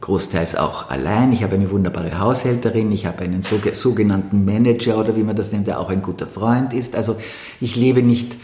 großteils 0.01 0.57
auch 0.57 0.91
allein. 0.91 1.33
Ich 1.33 1.43
habe 1.43 1.55
eine 1.55 1.71
wunderbare 1.71 2.19
Haushälterin, 2.19 2.93
ich 2.93 3.07
habe 3.07 3.25
einen 3.25 3.43
sogenannten 3.43 4.45
Manager 4.45 4.99
oder 4.99 5.17
wie 5.17 5.23
man 5.23 5.37
das 5.37 5.53
nennt, 5.53 5.67
der 5.67 5.81
auch 5.81 5.91
ein 5.91 6.03
guter 6.03 6.27
Freund 6.27 6.73
ist. 6.73 6.97
Also 6.97 7.17
ich 7.61 7.77
lebe 7.77 8.03
nicht 8.03 8.37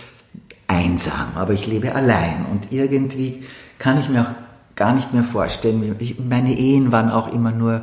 einsam, 0.67 1.29
aber 1.37 1.53
ich 1.53 1.67
lebe 1.67 1.95
allein 1.95 2.47
und 2.51 2.73
irgendwie 2.73 3.45
kann 3.79 3.99
ich 3.99 4.09
mir 4.09 4.23
auch 4.23 4.77
gar 4.77 4.93
nicht 4.93 5.15
mehr 5.15 5.23
vorstellen. 5.23 5.97
meine 6.29 6.57
Ehen 6.57 6.93
waren 6.93 7.11
auch 7.11 7.33
immer 7.33 7.53
nur 7.53 7.83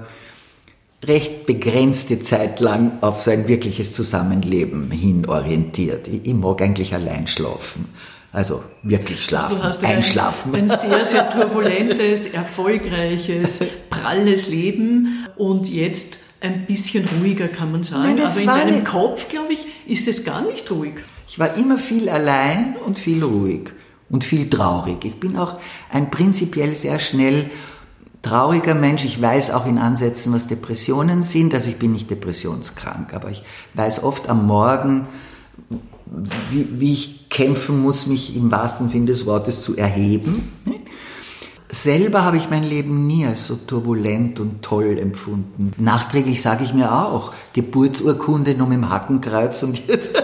recht 1.04 1.46
begrenzte 1.46 2.22
Zeit 2.22 2.60
lang 2.60 3.00
auf 3.02 3.22
so 3.22 3.32
ein 3.32 3.48
wirkliches 3.48 3.94
Zusammenleben 3.94 4.92
hin 4.92 5.28
orientiert. 5.28 6.08
Ich, 6.08 6.26
ich 6.26 6.34
mag 6.34 6.62
eigentlich 6.62 6.94
allein 6.94 7.28
schlafen. 7.28 7.86
Also 8.34 8.64
wirklich 8.82 9.26
schlafen, 9.26 9.58
du 9.58 9.64
hast 9.64 9.84
einschlafen. 9.84 10.56
Ein, 10.56 10.62
ein 10.62 10.68
sehr, 10.70 11.04
sehr 11.04 11.30
turbulentes, 11.38 12.28
erfolgreiches, 12.28 13.62
pralles 13.90 14.48
Leben 14.48 15.28
und 15.36 15.68
jetzt 15.68 16.20
ein 16.40 16.66
bisschen 16.66 17.08
ruhiger, 17.20 17.50
kann 17.50 17.72
man 17.72 17.84
sagen. 17.84 18.16
Nein, 18.16 18.26
Aber 18.26 18.40
in 18.40 18.46
deinem 18.48 18.76
nicht. 18.76 18.86
Kopf, 18.86 19.28
glaube 19.28 19.54
ich, 19.54 19.68
ist 19.86 20.08
es 20.08 20.24
gar 20.24 20.42
nicht 20.44 20.72
ruhig. 20.72 20.94
Ich 21.28 21.40
war 21.40 21.56
immer 21.58 21.78
viel 21.78 22.08
allein 22.10 22.76
und 22.86 23.00
viel 23.00 23.24
ruhig 23.24 23.72
und 24.10 24.24
viel 24.24 24.50
traurig. 24.50 25.04
Ich 25.04 25.20
bin 25.20 25.36
auch 25.38 25.60
ein 25.92 26.10
prinzipiell 26.10 26.74
sehr 26.74 27.00
schnell 27.00 27.50
trauriger 28.22 28.76
Mensch. 28.76 29.04
Ich 29.06 29.22
weiß 29.22 29.52
auch 29.52 29.66
in 29.66 29.78
Ansätzen, 29.78 30.34
was 30.34 30.48
Depressionen 30.48 31.24
sind. 31.24 31.54
Also 31.54 31.70
ich 31.70 31.78
bin 31.78 31.92
nicht 31.92 32.10
depressionskrank, 32.10 33.14
aber 33.14 33.30
ich 33.30 33.44
weiß 33.74 34.04
oft 34.04 34.30
am 34.30 34.46
Morgen, 34.46 35.08
wie, 36.52 36.68
wie 36.80 36.94
ich 36.94 37.30
kämpfen 37.30 37.82
muss, 37.82 38.08
mich 38.08 38.36
im 38.36 38.52
wahrsten 38.52 38.90
Sinn 38.90 39.06
des 39.06 39.26
Wortes 39.26 39.62
zu 39.62 39.78
erheben. 39.78 40.52
Selber 41.70 42.26
habe 42.26 42.36
ich 42.36 42.50
mein 42.50 42.64
Leben 42.64 43.08
nie 43.08 43.26
als 43.26 43.48
so 43.48 43.56
turbulent 43.56 44.42
und 44.42 44.62
toll 44.62 45.00
empfunden. 45.00 45.72
Nachträglich 45.78 46.42
sage 46.42 46.66
ich 46.66 46.74
mir 46.74 46.92
auch, 46.94 47.32
Geburtsurkunde 47.54 48.56
nur 48.56 48.68
mit 48.68 48.78
dem 48.78 48.90
Hakenkreuz 48.90 49.64
und 49.64 49.88
jetzt... 49.88 50.12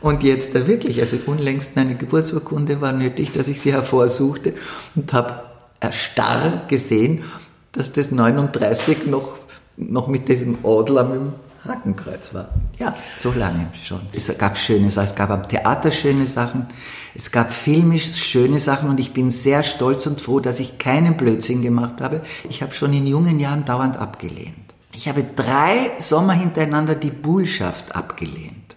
und 0.00 0.22
jetzt 0.22 0.54
wirklich, 0.54 1.00
also 1.00 1.18
unlängst 1.26 1.76
meine 1.76 1.96
Geburtsurkunde 1.96 2.80
war 2.80 2.92
nötig, 2.92 3.32
dass 3.32 3.48
ich 3.48 3.60
sie 3.60 3.72
hervorsuchte 3.72 4.54
und 4.94 5.12
habe 5.12 5.42
erstarrt 5.80 6.68
gesehen, 6.68 7.24
dass 7.72 7.92
das 7.92 8.10
39 8.10 9.06
noch, 9.06 9.38
noch 9.76 10.08
mit 10.08 10.28
diesem 10.28 10.58
Adler 10.64 11.04
mit 11.04 11.16
dem 11.16 11.32
Hakenkreuz 11.64 12.32
war. 12.32 12.48
Ja, 12.78 12.94
so 13.16 13.32
lange 13.32 13.68
schon. 13.82 14.00
Es 14.12 14.30
gab 14.38 14.56
schöne 14.56 14.90
Sachen, 14.90 15.04
es 15.04 15.14
gab 15.14 15.30
am 15.30 15.48
Theater 15.48 15.90
schöne 15.90 16.26
Sachen, 16.26 16.66
es 17.14 17.32
gab 17.32 17.52
filmisch 17.52 18.14
schöne 18.16 18.58
Sachen 18.60 18.88
und 18.88 19.00
ich 19.00 19.12
bin 19.12 19.30
sehr 19.30 19.62
stolz 19.62 20.06
und 20.06 20.20
froh, 20.20 20.40
dass 20.40 20.60
ich 20.60 20.78
keinen 20.78 21.16
Blödsinn 21.16 21.62
gemacht 21.62 22.00
habe. 22.00 22.22
Ich 22.48 22.62
habe 22.62 22.72
schon 22.72 22.92
in 22.92 23.06
jungen 23.06 23.40
Jahren 23.40 23.64
dauernd 23.64 23.96
abgelehnt. 23.96 24.54
Ich 24.92 25.08
habe 25.08 25.24
drei 25.24 25.90
Sommer 25.98 26.32
hintereinander 26.32 26.94
die 26.94 27.10
Bullschaft 27.10 27.94
abgelehnt. 27.94 28.76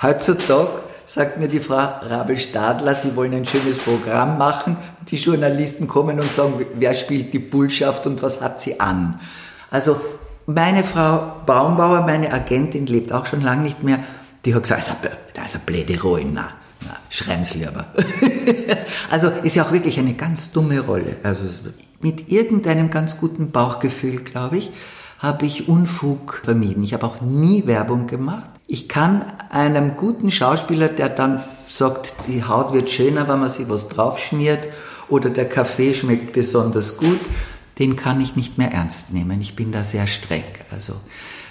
Heutzutage 0.00 0.82
sagt 1.10 1.38
mir 1.38 1.48
die 1.48 1.58
Frau 1.58 1.74
Rabel-Stadler, 1.76 2.94
Sie 2.94 3.16
wollen 3.16 3.34
ein 3.34 3.44
schönes 3.44 3.78
Programm 3.78 4.38
machen. 4.38 4.76
Die 5.08 5.16
Journalisten 5.16 5.88
kommen 5.88 6.20
und 6.20 6.32
sagen, 6.32 6.64
wer 6.74 6.94
spielt 6.94 7.34
die 7.34 7.40
Bullschaft 7.40 8.06
und 8.06 8.22
was 8.22 8.40
hat 8.40 8.60
sie 8.60 8.78
an? 8.78 9.18
Also 9.72 10.00
meine 10.46 10.84
Frau 10.84 11.32
Baumbauer, 11.46 12.02
meine 12.02 12.32
Agentin, 12.32 12.86
lebt 12.86 13.12
auch 13.12 13.26
schon 13.26 13.40
lange 13.40 13.62
nicht 13.62 13.82
mehr. 13.82 13.98
Die 14.44 14.54
hat 14.54 14.62
gesagt, 14.62 14.88
da 15.34 15.44
ist 15.44 15.56
eine 15.56 15.64
blöde 15.66 16.00
Ruin. 16.00 16.30
Na, 16.32 16.50
na, 16.82 16.96
schreiben's 17.08 17.54
lieber. 17.54 17.86
also 19.10 19.30
ist 19.42 19.56
ja 19.56 19.64
auch 19.64 19.72
wirklich 19.72 19.98
eine 19.98 20.14
ganz 20.14 20.52
dumme 20.52 20.78
Rolle. 20.78 21.16
Also 21.24 21.42
mit 22.00 22.30
irgendeinem 22.30 22.88
ganz 22.88 23.16
guten 23.16 23.50
Bauchgefühl, 23.50 24.20
glaube 24.20 24.58
ich, 24.58 24.70
habe 25.20 25.44
ich 25.44 25.68
Unfug 25.68 26.40
vermieden. 26.44 26.82
Ich 26.82 26.94
habe 26.94 27.06
auch 27.06 27.20
nie 27.20 27.66
Werbung 27.66 28.06
gemacht. 28.06 28.50
Ich 28.66 28.88
kann 28.88 29.22
einem 29.50 29.96
guten 29.96 30.30
Schauspieler, 30.30 30.88
der 30.88 31.10
dann 31.10 31.40
sagt, 31.68 32.14
die 32.26 32.44
Haut 32.44 32.72
wird 32.72 32.88
schöner, 32.88 33.28
wenn 33.28 33.40
man 33.40 33.50
sich 33.50 33.68
was 33.68 33.88
draufschmiert 33.88 34.66
oder 35.08 35.28
der 35.28 35.48
Kaffee 35.48 35.92
schmeckt 35.92 36.32
besonders 36.32 36.96
gut, 36.96 37.20
den 37.78 37.96
kann 37.96 38.20
ich 38.20 38.34
nicht 38.34 38.56
mehr 38.56 38.72
ernst 38.72 39.12
nehmen. 39.12 39.40
Ich 39.42 39.56
bin 39.56 39.72
da 39.72 39.84
sehr 39.84 40.06
streng. 40.06 40.44
Also 40.70 40.94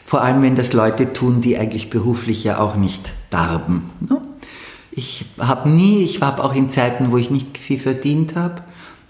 vor 0.04 0.22
allem, 0.22 0.42
wenn 0.42 0.56
das 0.56 0.74
Leute 0.74 1.14
tun, 1.14 1.40
die 1.42 1.58
eigentlich 1.58 1.92
beruflich 1.92 2.44
ja 2.44 2.60
auch 2.60 2.76
nicht 2.76 3.14
darben. 3.30 3.92
Ne? 4.00 4.20
Ich 4.92 5.26
habe 5.38 5.70
nie, 5.70 6.04
ich 6.04 6.22
habe 6.22 6.44
auch 6.44 6.56
in 6.56 6.72
Zeiten, 6.72 7.12
wo 7.12 7.18
ich 7.18 7.30
nicht 7.30 7.60
viel 7.60 7.80
verdient 7.80 8.36
habe, 8.36 8.64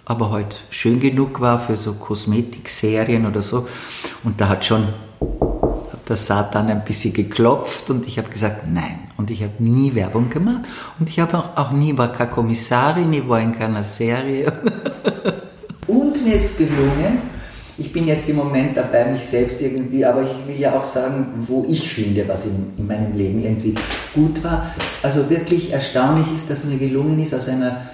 aber 0.10 0.32
heute 0.32 0.56
halt 0.56 0.64
schön 0.72 1.00
genug 1.00 1.40
war 1.40 1.60
für 1.60 1.76
so 1.76 1.94
Kosmetikserien 1.94 3.28
oder 3.28 3.44
so. 3.44 3.68
Und 4.24 4.42
da 4.42 4.50
hat 4.50 4.66
schon 4.66 4.88
hat 5.22 6.10
der 6.10 6.18
Satan 6.18 6.68
ein 6.68 6.84
bisschen 6.84 7.14
geklopft 7.14 7.92
und 7.92 8.08
ich 8.08 8.18
habe 8.18 8.28
gesagt, 8.28 8.64
nein. 8.68 9.12
Und 9.18 9.30
ich 9.30 9.44
habe 9.44 9.54
nie 9.60 9.94
Werbung 9.94 10.30
gemacht 10.30 10.64
und 11.00 11.10
ich 11.10 11.20
habe 11.20 11.38
auch, 11.38 11.56
auch 11.56 11.72
nie, 11.72 11.96
war 11.96 12.12
keine 12.12 12.32
Kommissarin, 12.32 13.14
ich 13.14 13.30
war 13.30 13.40
in 13.40 13.52
keiner 13.52 13.84
Serie. 13.84 14.52
Und 15.88 16.24
mir 16.24 16.36
ist 16.36 16.56
gelungen, 16.56 17.18
ich 17.78 17.92
bin 17.92 18.08
jetzt 18.08 18.30
im 18.30 18.36
Moment 18.36 18.78
dabei, 18.78 19.12
mich 19.12 19.24
selbst 19.24 19.60
irgendwie, 19.60 20.06
aber 20.06 20.22
ich 20.22 20.48
will 20.48 20.60
ja 20.60 20.78
auch 20.78 20.84
sagen, 20.84 21.46
wo 21.48 21.66
ich 21.68 21.90
finde, 21.90 22.28
was 22.28 22.46
in, 22.46 22.74
in 22.78 22.86
meinem 22.86 23.18
Leben 23.18 23.44
irgendwie 23.44 23.74
gut 24.14 24.44
war. 24.44 24.68
Also 25.02 25.30
wirklich 25.32 25.74
erstaunlich 25.74 26.32
ist, 26.32 26.50
dass 26.50 26.64
mir 26.64 26.78
gelungen 26.78 27.20
ist, 27.20 27.34
aus 27.34 27.48
einer 27.48 27.90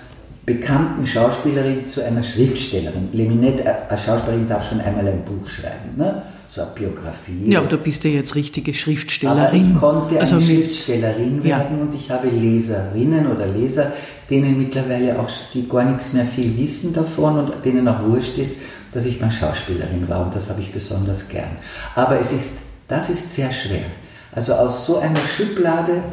bekannten 0.45 1.05
Schauspielerin 1.05 1.87
zu 1.87 2.03
einer 2.03 2.23
Schriftstellerin. 2.23 3.09
Leminette, 3.13 3.89
eine 3.89 3.97
Schauspielerin 3.97 4.47
darf 4.47 4.69
schon 4.69 4.79
einmal 4.81 5.07
ein 5.07 5.23
Buch 5.23 5.47
schreiben. 5.47 5.97
Ne? 5.97 6.21
so 6.55 6.61
eine 6.61 6.71
Biografie. 6.71 7.51
Ja, 7.51 7.59
aber 7.59 7.67
du 7.67 7.77
bist 7.77 8.03
ja 8.03 8.11
jetzt 8.11 8.35
richtige 8.35 8.73
Schriftstellerin. 8.73 9.43
Aber 9.43 9.53
ich 9.53 9.79
konnte 9.79 10.15
eine 10.15 10.21
also 10.21 10.39
Schriftstellerin 10.39 11.43
werden 11.43 11.77
ja. 11.77 11.83
und 11.83 11.93
ich 11.93 12.09
habe 12.09 12.29
Leserinnen 12.29 13.27
oder 13.27 13.45
Leser, 13.47 13.91
denen 14.29 14.57
mittlerweile 14.57 15.19
auch, 15.19 15.29
die 15.53 15.67
gar 15.67 15.83
nichts 15.83 16.13
mehr 16.13 16.25
viel 16.25 16.57
wissen 16.57 16.93
davon 16.93 17.39
und 17.39 17.65
denen 17.65 17.87
auch 17.87 18.03
wurscht 18.03 18.37
ist, 18.37 18.57
dass 18.93 19.05
ich 19.05 19.19
mal 19.19 19.31
Schauspielerin 19.31 20.07
war 20.07 20.25
und 20.25 20.33
das 20.35 20.49
habe 20.49 20.61
ich 20.61 20.71
besonders 20.71 21.27
gern. 21.27 21.57
Aber 21.95 22.19
es 22.19 22.31
ist, 22.31 22.51
das 22.87 23.09
ist 23.09 23.35
sehr 23.35 23.51
schwer. 23.51 23.85
Also 24.31 24.53
aus 24.53 24.85
so 24.85 24.99
einer 24.99 25.19
Schublade, 25.19 26.03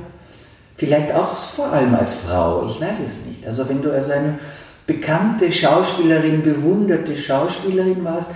vielleicht 0.76 1.14
auch 1.14 1.36
vor 1.36 1.72
allem 1.72 1.94
als 1.94 2.14
Frau, 2.14 2.66
ich 2.66 2.80
weiß 2.80 3.00
es 3.00 3.26
nicht. 3.26 3.46
Also 3.46 3.68
wenn 3.68 3.82
du 3.82 3.92
also 3.92 4.12
eine 4.12 4.38
bekannte 4.86 5.50
Schauspielerin, 5.52 6.42
bewunderte 6.42 7.16
Schauspielerin 7.16 8.04
warst 8.04 8.28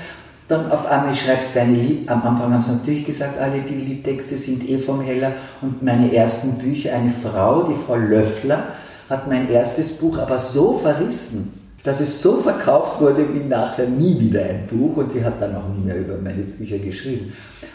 dann 0.48 0.70
auf 0.70 0.86
einmal 0.86 1.14
schreibst 1.14 1.54
du 1.54 1.58
deine 1.58 1.76
Lied. 1.76 2.08
Am 2.08 2.22
Anfang 2.22 2.52
haben 2.52 2.62
sie 2.62 2.72
natürlich 2.72 3.04
gesagt, 3.04 3.38
alle 3.38 3.60
die 3.60 3.74
Liedtexte 3.74 4.36
sind 4.36 4.68
eh 4.68 4.78
vom 4.78 5.00
Heller. 5.00 5.32
Und 5.60 5.82
meine 5.82 6.14
ersten 6.14 6.58
Bücher, 6.58 6.94
eine 6.94 7.10
Frau, 7.10 7.64
die 7.64 7.74
Frau 7.74 7.96
Löffler, 7.96 8.64
hat 9.10 9.28
mein 9.28 9.48
erstes 9.48 9.92
Buch 9.92 10.18
aber 10.18 10.38
so 10.38 10.78
verrissen, 10.78 11.52
dass 11.82 12.00
es 12.00 12.22
so 12.22 12.38
verkauft 12.38 13.00
wurde 13.00 13.32
wie 13.34 13.40
nachher 13.40 13.88
nie 13.88 14.18
wieder 14.18 14.42
ein 14.42 14.68
Buch. 14.68 14.96
Und 14.96 15.10
sie 15.10 15.24
hat 15.24 15.42
dann 15.42 15.56
auch 15.56 15.68
nie 15.68 15.84
mehr 15.84 15.98
über 15.98 16.16
meine 16.16 16.42
Bücher 16.42 16.78
geschrieben. 16.78 17.32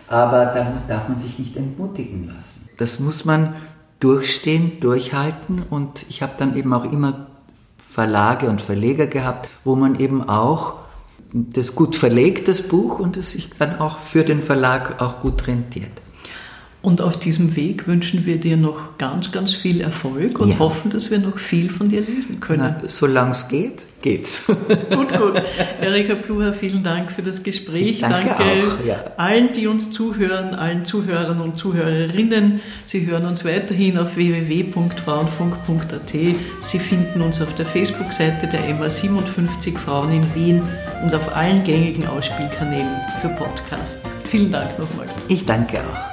Aber 0.08 0.46
da 0.46 0.74
darf 0.88 1.10
man 1.10 1.20
sich 1.20 1.40
nicht 1.40 1.58
entmutigen 1.58 2.32
lassen. 2.34 2.70
Das 2.78 3.00
muss 3.00 3.26
man 3.26 3.56
durchstehen, 4.02 4.82
durchhalten. 4.82 5.64
Und 5.70 6.06
ich 6.10 6.22
habe 6.22 6.34
dann 6.38 6.58
eben 6.58 6.74
auch 6.74 6.92
immer 6.92 7.28
Verlage 7.78 8.50
und 8.50 8.62
Verleger 8.62 9.08
gehabt, 9.08 9.50
wo 9.64 9.76
man 9.76 10.00
eben 10.00 10.28
auch 10.28 10.76
das 11.34 11.76
gut 11.76 11.96
verlegt, 11.96 12.48
das 12.50 12.68
Buch, 12.68 13.00
und 13.00 13.16
es 13.16 13.32
sich 13.32 13.50
dann 13.58 13.80
auch 13.80 14.00
für 14.00 14.24
den 14.24 14.42
Verlag 14.42 15.02
auch 15.02 15.22
gut 15.22 15.48
rentiert. 15.48 15.92
Und 16.82 17.00
auf 17.00 17.20
diesem 17.20 17.56
Weg 17.56 17.88
wünschen 17.88 18.26
wir 18.26 18.40
dir 18.40 18.58
noch 18.58 18.98
ganz, 18.98 19.32
ganz 19.32 19.54
viel 19.54 19.82
Erfolg 19.82 20.40
und 20.40 20.50
ja. 20.50 20.60
hoffen, 20.60 20.90
dass 20.90 21.12
wir 21.12 21.20
noch 21.20 21.38
viel 21.38 21.70
von 21.70 21.90
dir 21.90 22.02
lesen 22.02 22.40
können. 22.40 22.74
Solange 22.86 23.32
es 23.32 23.48
geht, 23.48 23.86
geht's. 24.02 24.42
gut, 24.48 25.14
gut. 25.16 25.44
Erika 25.80 26.16
Pluher, 26.16 26.54
vielen 26.54 26.82
Dank 26.82 27.12
für 27.12 27.22
das 27.22 27.44
Gespräch. 27.44 27.88
Ich 27.88 28.00
danke 28.00 28.30
danke 28.30 28.44
auch, 28.44 28.84
ja. 28.84 29.04
allen, 29.18 29.54
die 29.54 29.68
uns 29.68 29.92
zuhören, 29.92 30.56
allen 30.56 30.84
Zuhörern 30.84 31.40
und 31.40 31.60
Zuhörerinnen. 31.60 32.62
Sie 32.88 33.06
hören 33.06 33.28
uns 33.28 33.46
weiterhin 33.46 34.00
auf 34.00 34.16
www.frauenfunk.at. 34.16 36.12
Sie 36.62 36.80
finden 36.80 37.22
uns 37.22 37.44
auf 37.44 37.54
der 37.54 37.68
Facebook-Seite 37.68 38.48
der 38.48 38.74
MA 38.74 38.90
57 38.90 39.78
Frauen 39.78 40.14
in 40.14 40.34
Wien 40.34 40.64
und 41.04 41.14
auf 41.14 41.36
allen 41.36 41.64
gängigen 41.64 42.08
Ausspielkanälen 42.08 42.90
für 43.22 43.30
Podcasts. 43.30 44.16
Vielen 44.26 44.50
Dank 44.50 44.80
nochmal. 44.80 45.06
Ich 45.28 45.46
danke 45.46 45.78
auch. 45.78 46.11